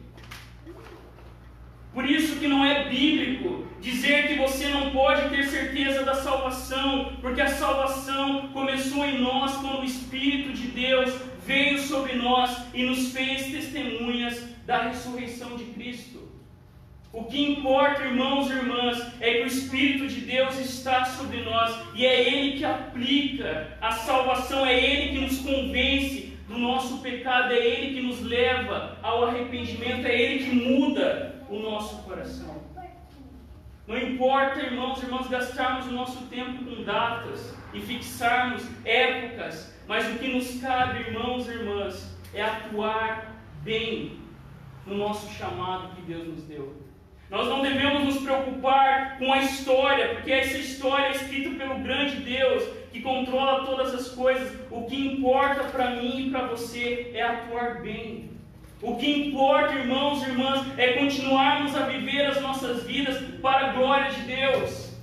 [1.98, 7.14] Por isso que não é bíblico dizer que você não pode ter certeza da salvação,
[7.20, 11.12] porque a salvação começou em nós quando o Espírito de Deus
[11.44, 16.20] veio sobre nós e nos fez testemunhas da ressurreição de Cristo.
[17.12, 21.76] O que importa, irmãos e irmãs, é que o Espírito de Deus está sobre nós
[21.96, 27.52] e é Ele que aplica a salvação, é Ele que nos convence do nosso pecado,
[27.52, 32.62] é Ele que nos leva ao arrependimento, é Ele que muda o nosso coração.
[33.86, 40.06] Não importa, irmãos e irmãs, gastarmos o nosso tempo com datas e fixarmos épocas, mas
[40.08, 44.20] o que nos cabe, irmãos e irmãs, é atuar bem
[44.86, 46.76] no nosso chamado que Deus nos deu.
[47.30, 52.16] Nós não devemos nos preocupar com a história, porque essa história é escrita pelo grande
[52.16, 54.58] Deus que controla todas as coisas.
[54.70, 58.30] O que importa para mim e para você é atuar bem.
[58.80, 63.72] O que importa, irmãos e irmãs, é continuarmos a viver as nossas vidas para a
[63.72, 64.96] glória de Deus.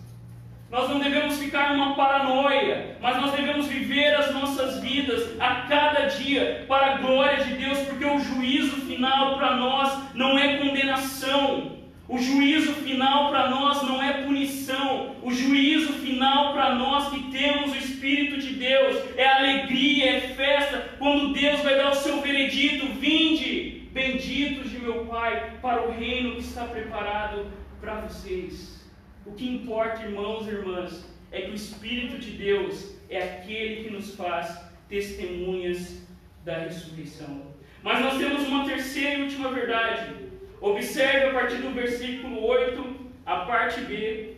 [0.71, 6.05] Nós não devemos ficar numa paranoia, mas nós devemos viver as nossas vidas a cada
[6.07, 11.74] dia para a glória de Deus, porque o juízo final para nós não é condenação,
[12.07, 15.15] o juízo final para nós não é punição.
[15.23, 20.93] O juízo final para nós que temos o Espírito de Deus é alegria, é festa,
[20.99, 26.35] quando Deus vai dar o seu veredito: vinde, benditos de meu Pai, para o reino
[26.35, 27.47] que está preparado
[27.81, 28.85] para vocês.
[29.25, 33.89] O que importa, irmãos e irmãs, é que o Espírito de Deus é aquele que
[33.89, 36.05] nos faz testemunhas
[36.43, 37.55] da ressurreição.
[37.81, 40.24] Mas nós temos uma terceira e última verdade
[40.61, 44.35] Observe a partir do versículo 8, a parte B,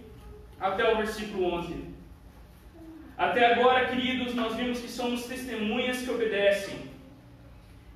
[0.60, 1.86] até o versículo 11.
[3.18, 6.88] Até agora, queridos, nós vimos que somos testemunhas que obedecem.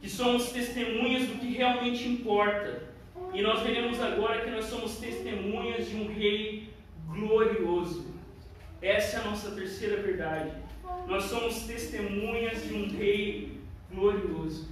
[0.02, 2.90] que somos testemunhas do que realmente importa.
[3.34, 6.70] E nós veremos agora que nós somos testemunhas de um rei
[7.08, 8.08] glorioso.
[8.82, 10.52] Essa é a nossa terceira verdade.
[11.08, 13.60] Nós somos testemunhas de um rei
[13.94, 14.68] glorioso.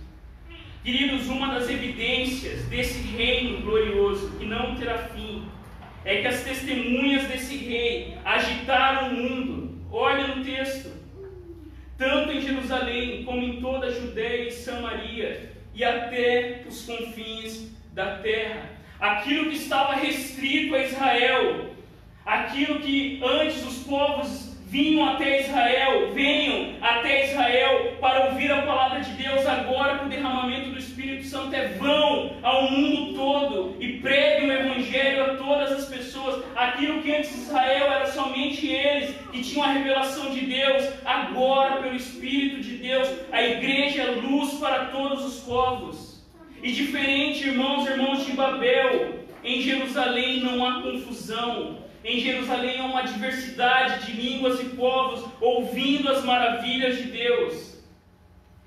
[0.84, 5.44] Queridos, uma das evidências desse reino glorioso, que não terá fim,
[6.06, 9.78] é que as testemunhas desse rei agitaram o mundo.
[9.92, 10.90] Olha no texto.
[11.98, 18.18] Tanto em Jerusalém como em toda a Judéia e Samaria e até os confins da
[18.20, 18.72] terra.
[19.02, 21.76] Aquilo que estava restrito a Israel,
[22.26, 29.00] aquilo que antes os povos vinham até Israel, venham até Israel para ouvir a palavra
[29.02, 33.94] de Deus, agora com o derramamento do Espírito Santo é vão ao mundo todo e
[33.94, 36.44] preguem o Evangelho a todas as pessoas.
[36.56, 41.96] Aquilo que antes Israel era somente eles que tinham a revelação de Deus, agora pelo
[41.96, 46.24] Espírito de Deus, a igreja é luz para todos os povos.
[46.62, 52.86] E diferente, irmãos e irmãos de Babel, em Jerusalém não há confusão, em Jerusalém há
[52.86, 57.78] uma diversidade de línguas e povos ouvindo as maravilhas de Deus.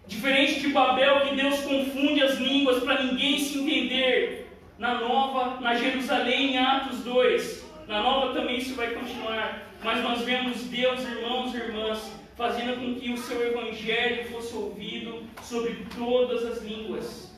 [0.07, 4.51] Diferente de Babel, que Deus confunde as línguas para ninguém se entender.
[4.79, 7.65] Na nova, na Jerusalém, em Atos 2.
[7.89, 9.63] Na nova também isso vai continuar.
[9.83, 15.23] Mas nós vemos Deus, irmãos e irmãs, fazendo com que o seu evangelho fosse ouvido
[15.43, 17.32] sobre todas as línguas.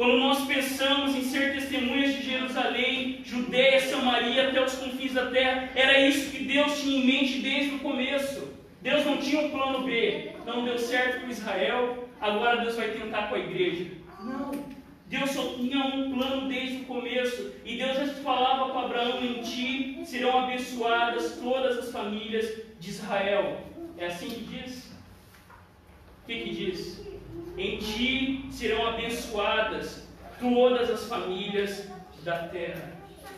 [0.00, 5.68] Quando nós pensamos em ser testemunhas de Jerusalém, Judéia, Samaria, até os confins da terra,
[5.74, 8.48] era isso que Deus tinha em mente desde o começo.
[8.80, 10.32] Deus não tinha um plano B.
[10.46, 13.90] Não deu certo com Israel, agora Deus vai tentar com a igreja.
[14.20, 14.52] Não.
[15.06, 17.52] Deus só tinha um plano desde o começo.
[17.62, 23.60] E Deus já falava com Abraão: em ti serão abençoadas todas as famílias de Israel.
[23.98, 24.92] É assim que diz?
[26.22, 27.19] O que, que diz?
[27.56, 30.08] Em ti serão abençoadas
[30.38, 31.88] todas as famílias
[32.24, 32.92] da terra.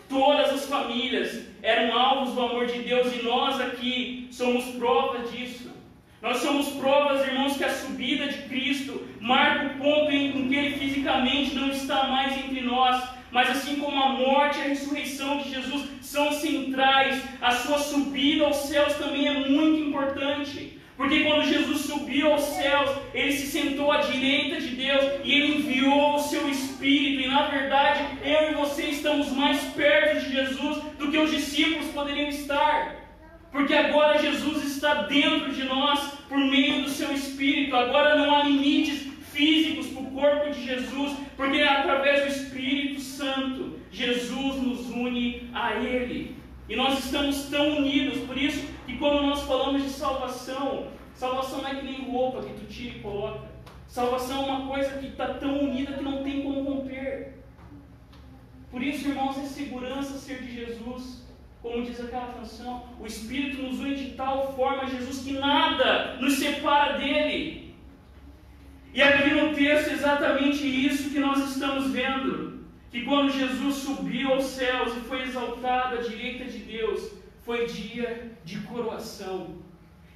[0.09, 5.73] Todas as famílias eram alvos do amor de Deus e nós aqui somos prova disso.
[6.21, 10.77] Nós somos provas, irmãos, que a subida de Cristo marca o ponto em que ele
[10.77, 13.03] fisicamente não está mais entre nós.
[13.33, 18.45] Mas assim como a morte e a ressurreição de Jesus são centrais, a sua subida
[18.45, 20.79] aos céus também é muito importante.
[21.03, 25.57] Porque quando Jesus subiu aos céus, ele se sentou à direita de Deus e ele
[25.57, 27.23] enviou o seu Espírito.
[27.23, 31.89] E na verdade, eu e você estamos mais perto de Jesus do que os discípulos
[31.89, 32.95] poderiam estar.
[33.51, 37.75] Porque agora Jesus está dentro de nós por meio do seu Espírito.
[37.75, 43.01] Agora não há limites físicos para o corpo de Jesus, porque é através do Espírito
[43.01, 46.37] Santo Jesus nos une a Ele.
[46.69, 51.69] E nós estamos tão unidos, por isso que quando nós falamos de salvação, salvação não
[51.69, 53.53] é que nem roupa que tu tira e coloca.
[53.87, 57.35] Salvação é uma coisa que está tão unida que não tem como romper.
[58.71, 61.23] Por isso, irmãos, é segurança ser de Jesus.
[61.61, 66.35] Como diz aquela canção, o Espírito nos une de tal forma, Jesus, que nada nos
[66.39, 67.75] separa dele.
[68.95, 72.65] E aqui no texto é exatamente isso que nós estamos vendo.
[72.91, 78.32] Que quando Jesus subiu aos céus e foi exaltado à direita de Deus, foi dia
[78.45, 79.57] de coroação.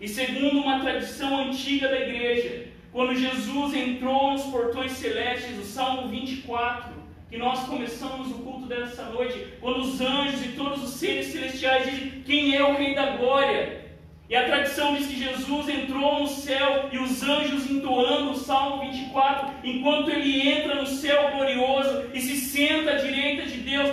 [0.00, 6.08] E segundo uma tradição antiga da igreja, quando Jesus entrou nos portões celestes, o Salmo
[6.08, 6.94] 24,
[7.30, 11.90] que nós começamos o culto dessa noite, quando os anjos e todos os seres celestiais
[11.90, 13.84] dizem quem é o Rei da Glória.
[14.28, 18.90] E a tradição diz que Jesus entrou no céu e os anjos entoando o Salmo
[18.90, 23.88] 24, enquanto ele entra no céu glorioso e se senta à direita de Deus,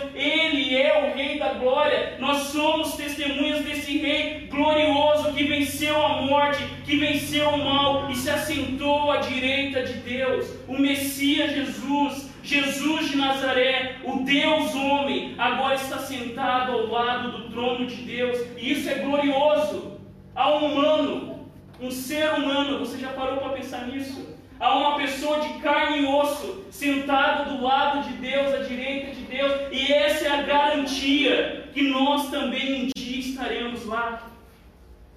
[2.19, 8.15] Nós somos testemunhas desse Rei glorioso que venceu a morte, que venceu o mal e
[8.15, 10.47] se assentou à direita de Deus.
[10.67, 17.49] O Messias Jesus, Jesus de Nazaré, o Deus homem, agora está sentado ao lado do
[17.49, 19.99] trono de Deus, e isso é glorioso.
[20.35, 21.49] Há um humano,
[21.81, 24.33] um ser humano, você já parou para pensar nisso?
[24.59, 29.23] Há uma pessoa de carne e osso sentado do lado de Deus, à direita de
[29.23, 34.29] Deus, e essa é a garantia que nós também um dia estaremos lá.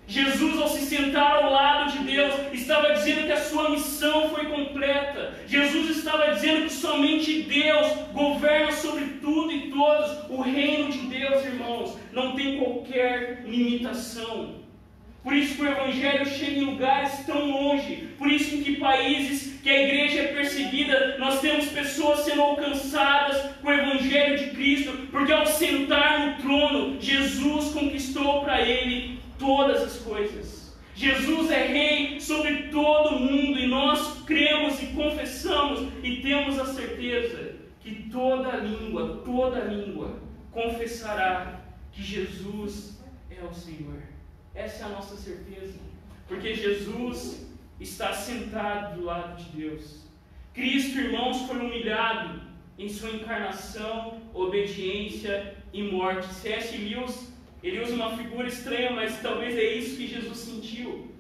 [0.09, 4.47] Jesus, ao se sentar ao lado de Deus, estava dizendo que a sua missão foi
[4.47, 5.35] completa.
[5.49, 10.31] Jesus estava dizendo que somente Deus governa sobre tudo e todos.
[10.31, 14.66] O reino de Deus, irmãos, não tem qualquer limitação.
[15.27, 18.11] Por isso que o Evangelho chega em lugares tão longe.
[18.17, 23.57] Por isso em que países que a igreja é perseguida, nós temos pessoas sendo alcançadas
[23.61, 24.93] com o Evangelho de Cristo.
[25.11, 30.79] Porque ao sentar no trono, Jesus conquistou para ele todas as coisas.
[30.95, 36.67] Jesus é rei sobre todo o mundo e nós cremos e confessamos e temos a
[36.67, 40.23] certeza que toda língua, toda língua
[40.53, 44.06] confessará que Jesus é o Senhor.
[44.57, 45.75] Essa é a nossa certeza,
[46.27, 47.47] porque Jesus
[47.79, 50.07] está sentado do lado de Deus.
[50.55, 52.41] Cristo, irmãos, foi humilhado
[52.79, 56.33] em sua encarnação, obediência e morte.
[56.33, 56.75] C.S.
[56.75, 57.33] Lewis,
[57.63, 61.11] ele usa uma figura estranha, mas talvez é isso que Jesus sentiu.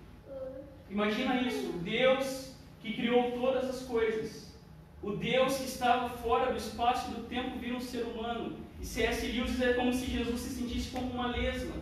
[0.88, 4.54] Imagina isso, Deus que criou todas as coisas,
[5.02, 8.56] o Deus que estava fora do espaço e do tempo vira um ser humano.
[8.80, 9.26] E C.S.
[9.26, 11.74] Lewis é como se Jesus se sentisse como uma lesma.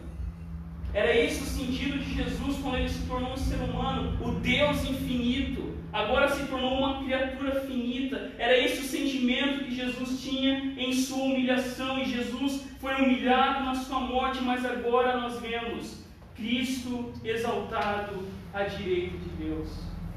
[0.95, 4.89] Era esse o sentido de Jesus quando ele se tornou um ser humano, o Deus
[4.89, 8.31] infinito, agora se tornou uma criatura finita.
[8.39, 13.75] Era esse o sentimento que Jesus tinha em sua humilhação, e Jesus foi humilhado na
[13.75, 16.05] sua morte, mas agora nós vemos
[16.37, 18.23] Cristo exaltado
[18.53, 19.69] à direita de Deus.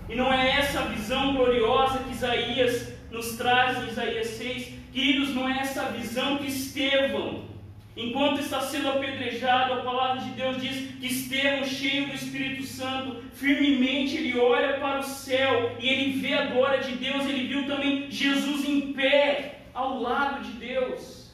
[0.08, 5.50] E não é essa visão gloriosa que Isaías nos traz em Isaías 6, queridos, não
[5.50, 7.57] é essa visão que Estevão
[7.98, 13.24] Enquanto está sendo apedrejado, a palavra de Deus diz que Estevão, cheio do Espírito Santo,
[13.34, 17.26] firmemente ele olha para o céu e ele vê a glória de Deus.
[17.26, 21.32] Ele viu também Jesus em pé ao lado de Deus.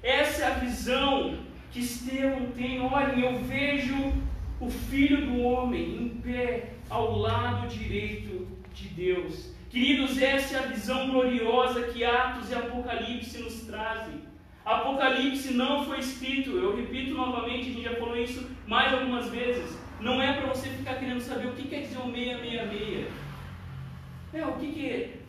[0.00, 1.36] Essa é a visão
[1.72, 2.80] que Estevão tem.
[2.80, 4.12] Olhem, eu vejo
[4.60, 9.52] o Filho do Homem em pé ao lado direito de Deus.
[9.68, 14.27] Queridos, essa é a visão gloriosa que Atos e Apocalipse nos trazem.
[14.68, 19.78] Apocalipse não foi escrito, eu repito novamente, a gente já falou isso mais algumas vezes.
[19.98, 23.06] Não é para você ficar querendo saber o que quer dizer o 666.
[24.34, 25.20] É, o que, que é?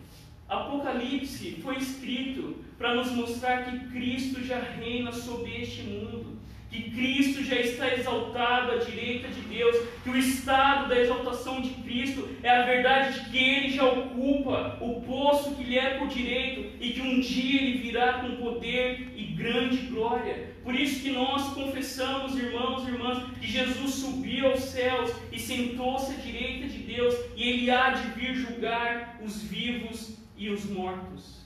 [0.49, 6.38] Apocalipse foi escrito para nos mostrar que Cristo já reina sobre este mundo
[6.69, 11.69] que Cristo já está exaltado à direita de Deus, que o estado da exaltação de
[11.69, 16.07] Cristo é a verdade de que Ele já ocupa o posto que lhe é por
[16.07, 20.53] direito e que um dia Ele virá com poder e grande glória.
[20.63, 26.13] Por isso que nós confessamos, irmãos e irmãs, que Jesus subiu aos céus e sentou-se
[26.13, 31.39] à direita de Deus e Ele há de vir julgar os vivos e os mortos.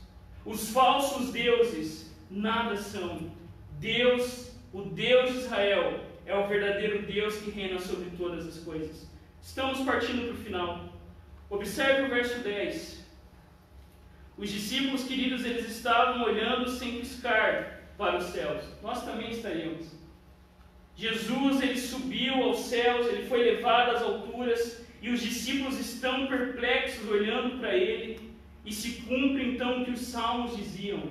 [0.45, 3.31] Os falsos deuses nada são.
[3.79, 9.07] Deus o Deus de Israel é o verdadeiro Deus que reina sobre todas as coisas.
[9.39, 10.89] Estamos partindo para o final.
[11.49, 13.03] Observe o verso 10.
[14.35, 18.63] Os discípulos queridos, eles estavam olhando sem piscar para os céus.
[18.81, 19.91] Nós também estaríamos.
[20.95, 27.07] Jesus, ele subiu aos céus, ele foi levado às alturas, e os discípulos estão perplexos
[27.09, 28.31] olhando para ele,
[28.65, 31.01] e se cumpre então o que os salmos diziam: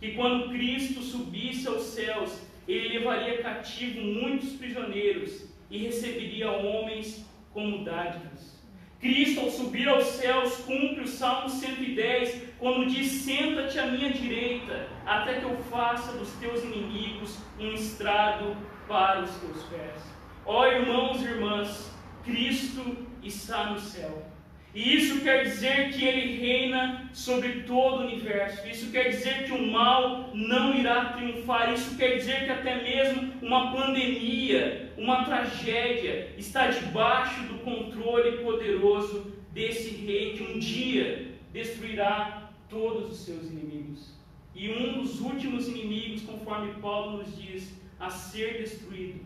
[0.00, 7.84] que quando Cristo subisse aos céus, ele levaria cativo muitos prisioneiros e receberia homens como
[7.84, 8.56] dádivas.
[9.00, 14.88] Cristo, ao subir aos céus, cumpre o Salmo 110, quando diz: Senta-te à minha direita,
[15.04, 18.56] até que eu faça dos teus inimigos um estrado
[18.88, 20.02] para os teus pés.
[20.44, 21.94] Ó irmãos e irmãs,
[22.24, 24.35] Cristo está no céu.
[24.76, 28.68] E isso quer dizer que ele reina sobre todo o universo.
[28.68, 31.72] Isso quer dizer que o mal não irá triunfar.
[31.72, 39.32] Isso quer dizer que até mesmo uma pandemia, uma tragédia, está debaixo do controle poderoso
[39.54, 44.12] desse rei que um dia destruirá todos os seus inimigos.
[44.54, 49.24] E um dos últimos inimigos, conforme Paulo nos diz, a ser destruído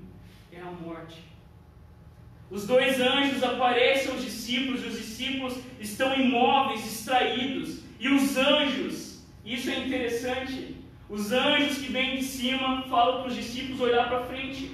[0.53, 1.30] é a morte.
[2.51, 7.81] Os dois anjos aparecem aos discípulos e os discípulos estão imóveis, distraídos.
[8.01, 10.75] E os anjos, isso é interessante,
[11.09, 14.73] os anjos que vêm de cima falam para os discípulos olhar para frente.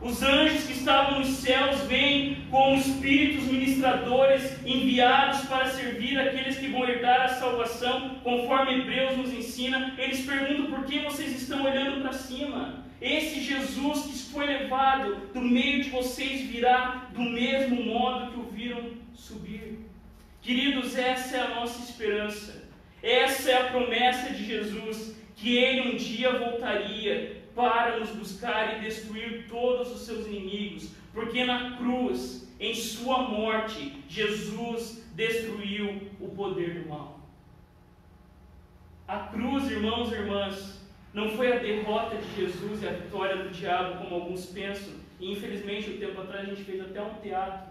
[0.00, 6.68] Os anjos que estavam nos céus vêm como espíritos ministradores enviados para servir aqueles que
[6.68, 9.94] vão herdar a salvação, conforme Hebreus nos ensina.
[9.96, 12.84] Eles perguntam por que vocês estão olhando para cima.
[13.04, 18.44] Esse Jesus que foi levado do meio de vocês virá do mesmo modo que o
[18.44, 19.78] viram subir.
[20.40, 22.64] Queridos, essa é a nossa esperança.
[23.02, 28.80] Essa é a promessa de Jesus, que ele um dia voltaria para nos buscar e
[28.80, 36.82] destruir todos os seus inimigos, porque na cruz, em sua morte, Jesus destruiu o poder
[36.82, 37.20] do mal.
[39.06, 40.83] A cruz, irmãos e irmãs,
[41.14, 44.94] não foi a derrota de Jesus e a vitória do diabo, como alguns pensam.
[45.20, 47.70] E infelizmente, um tempo atrás, a gente fez até um teatro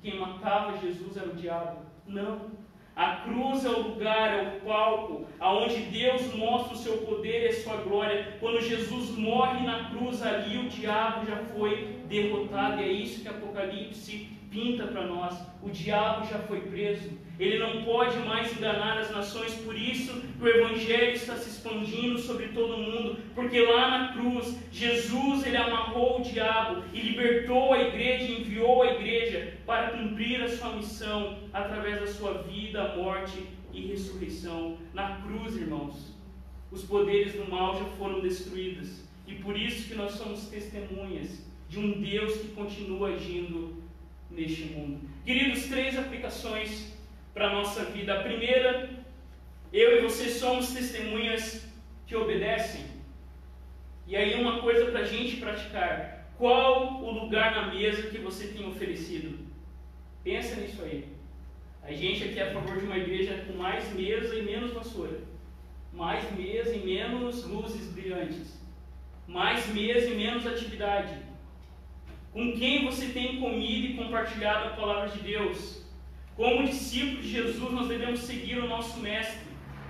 [0.00, 1.80] que quem matava Jesus era o diabo.
[2.06, 2.48] Não.
[2.94, 7.48] A cruz é o lugar, é o palco, aonde Deus mostra o seu poder e
[7.48, 8.36] a sua glória.
[8.38, 12.80] Quando Jesus morre na cruz, ali o diabo já foi derrotado.
[12.80, 15.36] E é isso que Apocalipse pinta para nós.
[15.60, 17.10] O diabo já foi preso.
[17.38, 22.48] Ele não pode mais enganar as nações, por isso o Evangelho está se expandindo sobre
[22.48, 28.32] todo mundo, porque lá na cruz, Jesus ele amarrou o diabo e libertou a igreja,
[28.32, 34.78] enviou a igreja para cumprir a sua missão através da sua vida, morte e ressurreição.
[34.94, 36.16] Na cruz, irmãos,
[36.72, 41.78] os poderes do mal já foram destruídos, e por isso que nós somos testemunhas de
[41.78, 43.82] um Deus que continua agindo
[44.30, 45.00] neste mundo.
[45.24, 46.95] Queridos, três aplicações
[47.36, 48.14] para a nossa vida.
[48.14, 48.88] A primeira,
[49.70, 51.70] eu e você somos testemunhas
[52.06, 52.86] que obedecem.
[54.06, 58.48] E aí, uma coisa para a gente praticar: qual o lugar na mesa que você
[58.48, 59.38] tem oferecido?
[60.24, 61.08] Pensa nisso aí.
[61.82, 65.20] A gente aqui é a favor de uma igreja com mais mesa e menos vassoura.
[65.92, 68.58] Mais mesa e menos luzes brilhantes.
[69.28, 71.18] Mais mesa e menos atividade.
[72.32, 75.85] Com quem você tem comido e compartilhado a palavra de Deus?
[76.36, 79.38] Como discípulos de Jesus, nós devemos seguir o nosso Mestre.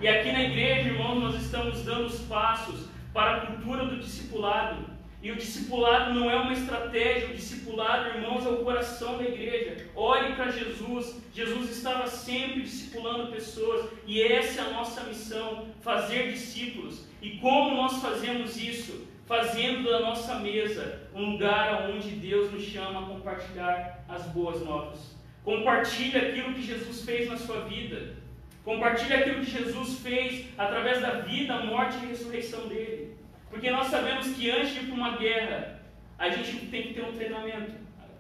[0.01, 4.87] E aqui na igreja, irmãos, nós estamos dando os passos para a cultura do discipulado.
[5.21, 9.89] E o discipulado não é uma estratégia, o discipulado, irmãos, é o coração da igreja.
[9.97, 11.21] Olhe para Jesus.
[11.35, 17.09] Jesus estava sempre discipulando pessoas, e essa é a nossa missão: fazer discípulos.
[17.21, 19.05] E como nós fazemos isso?
[19.27, 25.16] Fazendo da nossa mesa um lugar onde Deus nos chama a compartilhar as boas novas.
[25.47, 28.17] Compartilhe aquilo que Jesus fez na sua vida.
[28.65, 33.17] Compartilhe aquilo que Jesus fez através da vida, morte e ressurreição dele.
[33.49, 35.81] Porque nós sabemos que antes de ir para uma guerra,
[36.19, 37.75] a gente tem que ter um treinamento.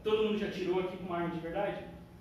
[0.05, 1.79] Todo mundo já tirou aqui com uma arma de verdade?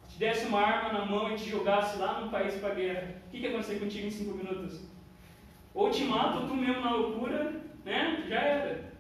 [0.08, 3.30] Se desse uma arma na mão e te jogasse lá no país para guerra, o
[3.30, 4.90] que, que ia acontecer contigo em cinco minutos?
[5.72, 7.54] Ou te mata, ou tu mesmo na loucura,
[7.86, 8.26] né?
[8.28, 8.92] Já era.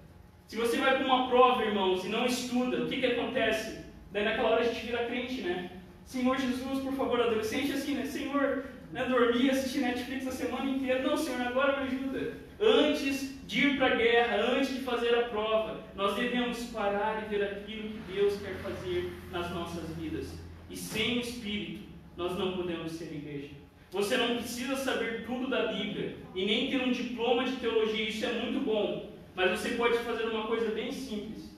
[0.45, 3.83] Se você vai para uma prova, irmãos, e não estuda, o que, que acontece?
[4.11, 5.71] Daí naquela hora a gente vira crente, né?
[6.05, 8.05] Senhor Jesus, por favor, adolescente assim, né?
[8.05, 11.01] Senhor, né, dormi, assisti Netflix a semana inteira.
[11.01, 12.33] Não, Senhor, agora me ajuda.
[12.59, 17.29] Antes de ir para a guerra, antes de fazer a prova, nós devemos parar e
[17.29, 20.33] ver aquilo que Deus quer fazer nas nossas vidas.
[20.69, 21.83] E sem o Espírito,
[22.15, 23.49] nós não podemos ser igreja.
[23.91, 28.25] Você não precisa saber tudo da Bíblia e nem ter um diploma de teologia, isso
[28.25, 29.11] é muito bom.
[29.35, 31.55] Mas você pode fazer uma coisa bem simples.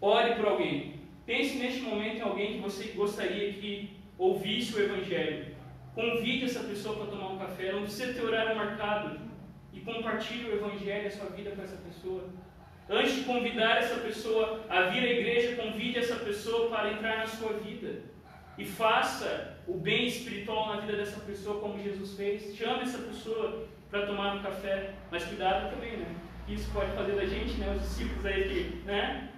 [0.00, 1.01] Ore por alguém.
[1.24, 5.54] Pense neste momento em alguém que você gostaria que ouvisse o Evangelho.
[5.94, 9.20] Convide essa pessoa para tomar um café, não precisa ter horário marcado.
[9.72, 12.28] E compartilhe o Evangelho, a sua vida com essa pessoa.
[12.88, 17.26] Antes de convidar essa pessoa a vir à igreja, convide essa pessoa para entrar na
[17.26, 18.02] sua vida.
[18.58, 22.54] E faça o bem espiritual na vida dessa pessoa como Jesus fez.
[22.54, 24.94] Chame essa pessoa para tomar um café.
[25.10, 26.06] Mas cuidado também, né?
[26.48, 27.74] Isso pode fazer da gente, né?
[27.74, 29.31] Os discípulos aí que, né?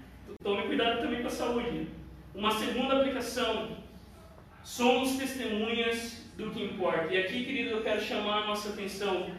[0.45, 1.89] Tome cuidado também com a saúde.
[2.35, 3.79] Uma segunda aplicação.
[4.63, 7.15] Somos testemunhas do que importa.
[7.15, 9.31] E aqui, querido, eu quero chamar a nossa atenção,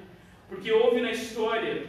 [0.50, 1.86] porque houve na história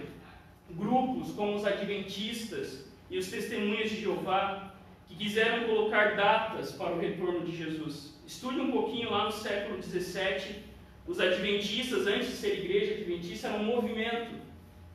[0.68, 4.74] grupos como os adventistas e os testemunhas de Jeová
[5.08, 8.20] que quiseram colocar datas para o retorno de Jesus.
[8.26, 10.62] Estude um pouquinho lá no século 17.
[11.06, 14.34] Os adventistas, antes de ser igreja adventista, era um movimento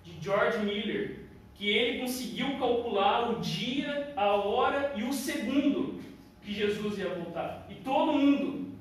[0.03, 1.20] de George Miller,
[1.61, 6.01] que ele conseguiu calcular o dia, a hora e o segundo
[6.41, 7.67] que Jesus ia voltar.
[7.69, 8.71] E todo mundo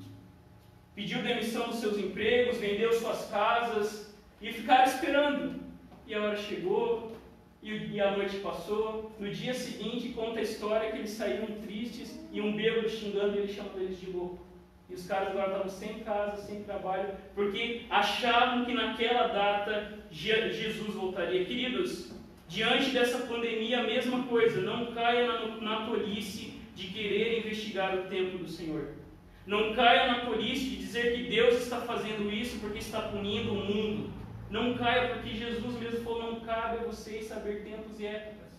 [0.94, 5.60] pediu demissão dos seus empregos, vendeu suas casas e ficaram esperando.
[6.06, 7.12] E a hora chegou,
[7.62, 9.12] e a noite passou.
[9.20, 13.52] No dia seguinte, conta a história que eles saíram tristes e um bêbado xingando ele,
[13.52, 14.38] chamando eles de louco.
[14.88, 20.94] E os caras agora estavam sem casa, sem trabalho, porque achavam que naquela data Jesus
[20.94, 21.44] voltaria.
[21.44, 22.18] Queridos,
[22.50, 24.60] Diante dessa pandemia, a mesma coisa.
[24.60, 28.88] Não caia na, na tolice de querer investigar o tempo do Senhor.
[29.46, 33.64] Não caia na tolice de dizer que Deus está fazendo isso porque está punindo o
[33.64, 34.12] mundo.
[34.50, 38.50] Não caia porque Jesus mesmo falou: não cabe a vocês saber tempos e épocas.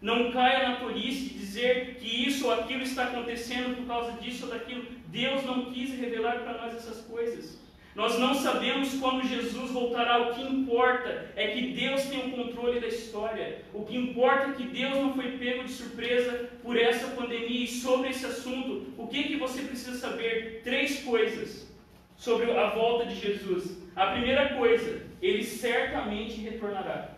[0.00, 4.44] Não caia na tolice de dizer que isso ou aquilo está acontecendo por causa disso
[4.44, 4.86] ou daquilo.
[5.08, 7.58] Deus não quis revelar para nós essas coisas.
[7.94, 10.18] Nós não sabemos quando Jesus voltará.
[10.28, 13.62] O que importa é que Deus tem o controle da história.
[13.72, 17.64] O que importa é que Deus não foi pego de surpresa por essa pandemia.
[17.64, 20.62] E sobre esse assunto, o que, que você precisa saber?
[20.64, 21.72] Três coisas
[22.16, 23.80] sobre a volta de Jesus.
[23.94, 27.10] A primeira coisa, ele certamente retornará.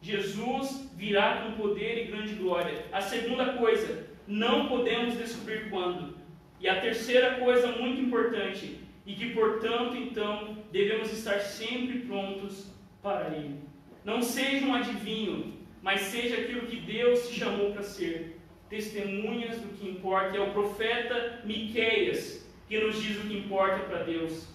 [0.00, 2.84] Jesus virá com poder e grande glória.
[2.92, 6.16] A segunda coisa, não podemos descobrir quando.
[6.60, 8.78] E a terceira coisa muito importante,
[9.10, 13.56] e que, portanto, então, devemos estar sempre prontos para Ele.
[14.04, 18.38] Não seja um adivinho, mas seja aquilo que Deus te chamou para ser.
[18.68, 20.36] Testemunhas do que importa.
[20.36, 24.46] É o profeta Miqueias que nos diz o que importa para Deus.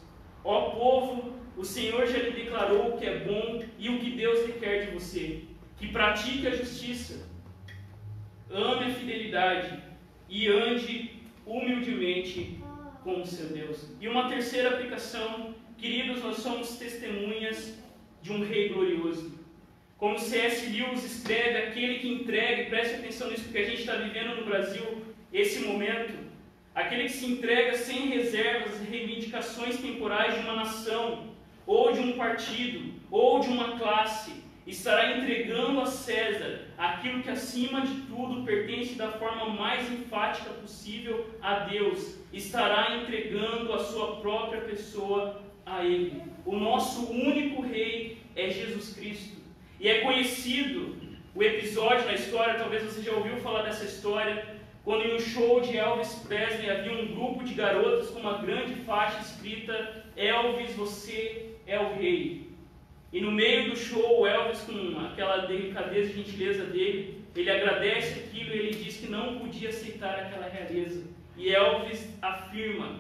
[0.42, 4.48] Ó povo, o Senhor já lhe declarou o que é bom e o que Deus
[4.48, 5.42] requer de você,
[5.76, 7.28] que pratique a justiça,
[8.50, 9.84] ame a fidelidade
[10.30, 11.12] e ande
[11.46, 12.64] humildemente
[13.06, 13.78] com o seu Deus.
[14.02, 17.78] E uma terceira aplicação, queridos, nós somos testemunhas
[18.24, 19.32] de um rei glorioso.
[19.96, 20.66] Como C.S.
[20.66, 25.06] Lewis escreve, aquele que entrega, preste atenção nisso, porque a gente está vivendo no Brasil
[25.32, 26.18] esse momento,
[26.74, 31.36] aquele que se entrega sem reservas às reivindicações temporais de uma nação,
[31.68, 34.32] ou de um partido, ou de uma classe,
[34.66, 41.30] estará entregando a César aquilo que acima de tudo pertence da forma mais enfática possível
[41.42, 46.22] a Deus, estará entregando a sua própria pessoa a Ele.
[46.46, 49.38] O nosso único Rei é Jesus Cristo.
[49.80, 50.96] E é conhecido
[51.36, 55.60] o episódio na história, talvez você já ouviu falar dessa história, quando em um show
[55.62, 61.56] de Elvis Presley havia um grupo de garotas com uma grande faixa escrita Elvis, você
[61.68, 62.45] é o rei.
[63.16, 68.50] E no meio do show, Elvis, com aquela delicadeza e gentileza dele, ele agradece aquilo
[68.50, 71.02] e ele diz que não podia aceitar aquela realeza.
[71.38, 73.00] E Elvis afirma: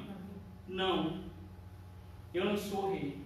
[0.69, 1.19] Não,
[2.33, 3.17] eu não sou rei.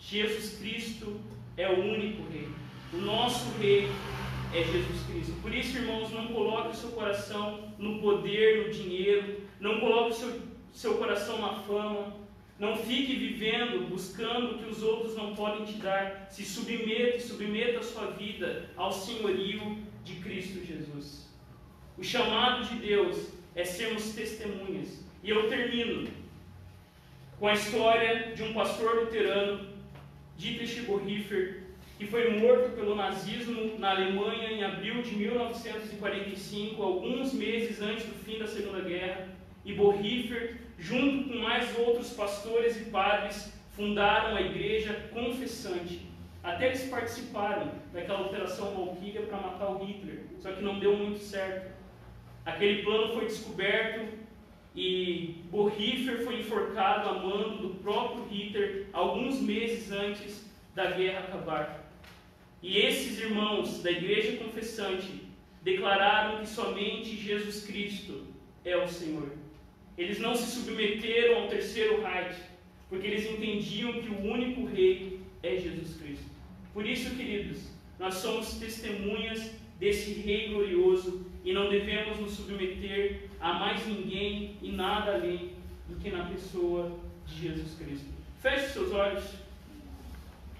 [0.00, 1.20] Jesus Cristo
[1.56, 2.48] é o único rei.
[2.92, 3.88] O nosso rei
[4.52, 5.40] é Jesus Cristo.
[5.40, 10.14] Por isso, irmãos, não coloque o seu coração no poder, no dinheiro, não coloque o
[10.14, 10.40] seu,
[10.72, 12.16] seu coração na fama,
[12.58, 16.26] não fique vivendo, buscando o que os outros não podem te dar.
[16.30, 21.28] Se submeta e submeta a sua vida ao senhorio de Cristo Jesus.
[21.98, 25.04] O chamado de Deus é sermos testemunhas.
[25.22, 26.08] E eu termino
[27.38, 29.68] com a história de um pastor luterano,
[30.38, 31.62] Dietrich Bonhoeffer,
[31.98, 38.14] que foi morto pelo nazismo na Alemanha em abril de 1945, alguns meses antes do
[38.24, 39.35] fim da Segunda Guerra.
[39.66, 46.06] E Bonhoeffer, junto com mais outros pastores e padres, fundaram a Igreja Confessante.
[46.40, 51.18] Até eles participaram daquela operação Valkyria para matar o Hitler, só que não deu muito
[51.18, 51.74] certo.
[52.44, 54.06] Aquele plano foi descoberto
[54.72, 61.90] e Bonhoeffer foi enforcado a mando do próprio Hitler alguns meses antes da guerra acabar.
[62.62, 65.24] E esses irmãos da igreja confessante
[65.60, 68.28] declararam que somente Jesus Cristo
[68.64, 69.45] é o Senhor.
[69.96, 72.36] Eles não se submeteram ao terceiro Reich,
[72.88, 76.26] porque eles entendiam que o único rei é Jesus Cristo.
[76.72, 83.54] Por isso, queridos, nós somos testemunhas desse rei glorioso e não devemos nos submeter a
[83.54, 85.52] mais ninguém e nada além
[85.88, 88.06] do que na pessoa de Jesus Cristo.
[88.40, 89.24] Feche seus olhos,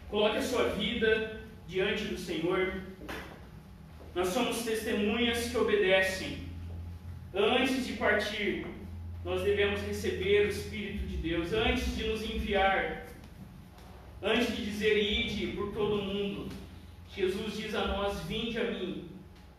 [0.09, 2.83] coloque a sua vida diante do Senhor.
[4.15, 6.47] Nós somos testemunhas que obedecem.
[7.35, 8.67] Antes de partir,
[9.27, 11.53] nós devemos receber o Espírito de Deus.
[11.53, 13.09] Antes de nos enviar,
[14.23, 16.49] antes de dizer ide por todo mundo,
[17.13, 19.09] Jesus diz a nós: Vinde a mim,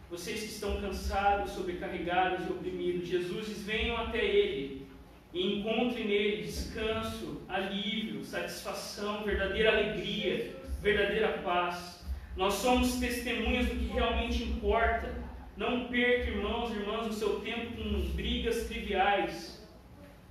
[0.09, 3.09] vocês que estão cansados, sobrecarregados e oprimidos.
[3.09, 4.87] Jesus diz: Venham até Ele
[5.33, 12.05] e encontrem nele descanso, alívio, satisfação, verdadeira alegria, verdadeira paz.
[12.37, 15.13] Nós somos testemunhas do que realmente importa.
[15.57, 19.56] Não perca, irmãos e irmãs, o seu tempo com brigas triviais.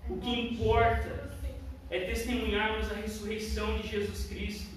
[0.09, 1.31] O que importa
[1.91, 4.77] é testemunharmos a ressurreição de Jesus Cristo.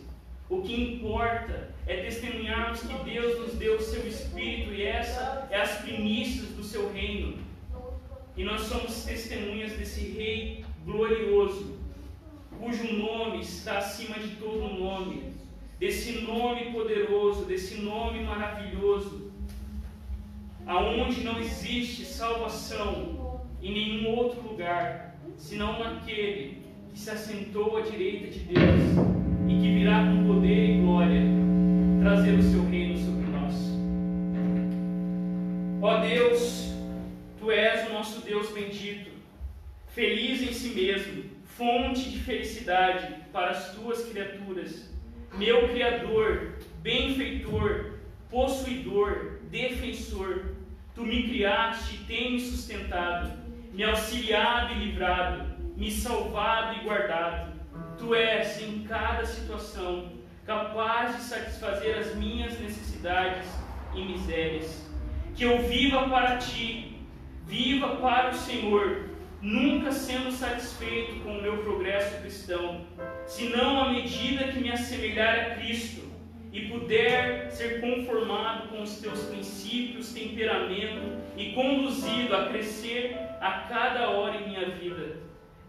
[0.50, 5.62] O que importa é testemunharmos que Deus nos deu o seu Espírito e essa é
[5.62, 7.38] as primícias do seu reino.
[8.36, 11.78] E nós somos testemunhas desse Rei glorioso,
[12.58, 15.40] cujo nome está acima de todo nome
[15.80, 19.32] desse nome poderoso, desse nome maravilhoso,
[20.68, 25.09] aonde não existe salvação em nenhum outro lugar,
[25.40, 26.60] senão naquele
[26.94, 28.82] que se assentou à direita de Deus
[29.48, 31.22] e que virá com poder e glória
[32.02, 33.56] trazer o seu reino sobre nós.
[35.82, 36.76] Ó Deus,
[37.40, 39.10] tu és o nosso Deus bendito,
[39.88, 44.90] feliz em si mesmo, fonte de felicidade para as tuas criaturas
[45.38, 50.56] meu Criador, benfeitor, possuidor, defensor,
[50.96, 53.39] tu me criaste e tem me sustentado,
[53.80, 55.46] me auxiliado e livrado,
[55.78, 57.54] me salvado e guardado.
[57.98, 60.12] Tu és, em cada situação,
[60.46, 63.48] capaz de satisfazer as minhas necessidades
[63.96, 64.86] e misérias.
[65.34, 67.06] Que eu viva para ti,
[67.46, 69.12] viva para o Senhor,
[69.42, 72.86] nunca sendo satisfeito com o meu progresso cristão,
[73.26, 76.02] senão à medida que me assemelhar a Cristo
[76.52, 84.10] e puder ser conformado com os teus princípios, temperamento e conduzido a crescer a cada
[84.10, 85.18] hora em minha vida.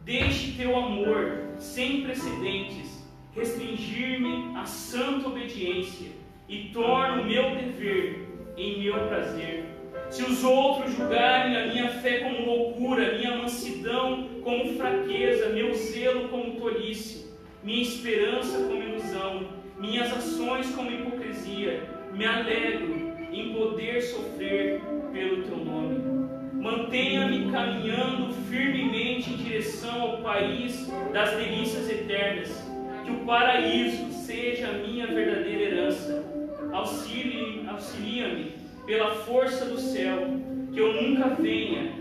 [0.04, 3.00] Deixe teu amor sem precedentes
[3.34, 6.08] restringir-me à santa obediência
[6.48, 8.26] e torne o meu dever
[8.56, 9.64] em meu prazer.
[10.08, 16.28] Se os outros julgarem a minha fé como loucura, minha mansidão como fraqueza, meu zelo
[16.28, 24.80] como tolice, minha esperança como ilusão, minhas ações como hipocrisia, me alegro em poder sofrer
[25.12, 26.28] pelo teu nome.
[26.52, 32.70] Mantenha-me caminhando firmemente em direção ao país das delícias eternas.
[33.04, 36.22] Que o paraíso seja a minha verdadeira herança.
[36.70, 38.52] Auxilia-me
[38.86, 40.26] pela força do céu,
[40.72, 41.92] que eu nunca venha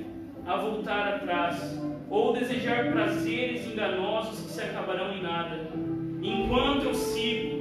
[0.45, 5.69] a voltar atrás ou desejar prazeres enganosos que se acabarão em nada.
[6.21, 7.58] Enquanto eu sigo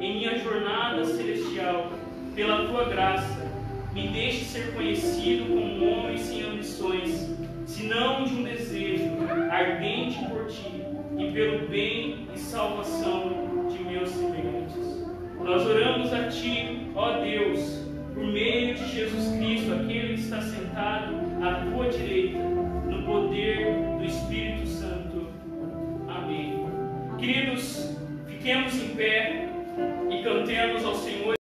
[0.00, 1.92] em minha jornada celestial,
[2.34, 3.50] pela tua graça,
[3.92, 7.36] me deixe ser conhecido como um homem sem ambições,
[7.66, 9.10] senão de um desejo
[9.50, 10.84] ardente por ti
[11.18, 15.06] e pelo bem e salvação de meus semelhantes.
[15.38, 21.14] Nós oramos a ti, ó Deus, por meio de Jesus Cristo, aquele que está sentado
[21.42, 23.66] à tua direita, no poder
[23.98, 25.26] do Espírito Santo.
[26.08, 26.66] Amém.
[27.18, 29.49] Queridos, fiquemos em pé
[30.10, 31.34] e cantemos ao Senhor.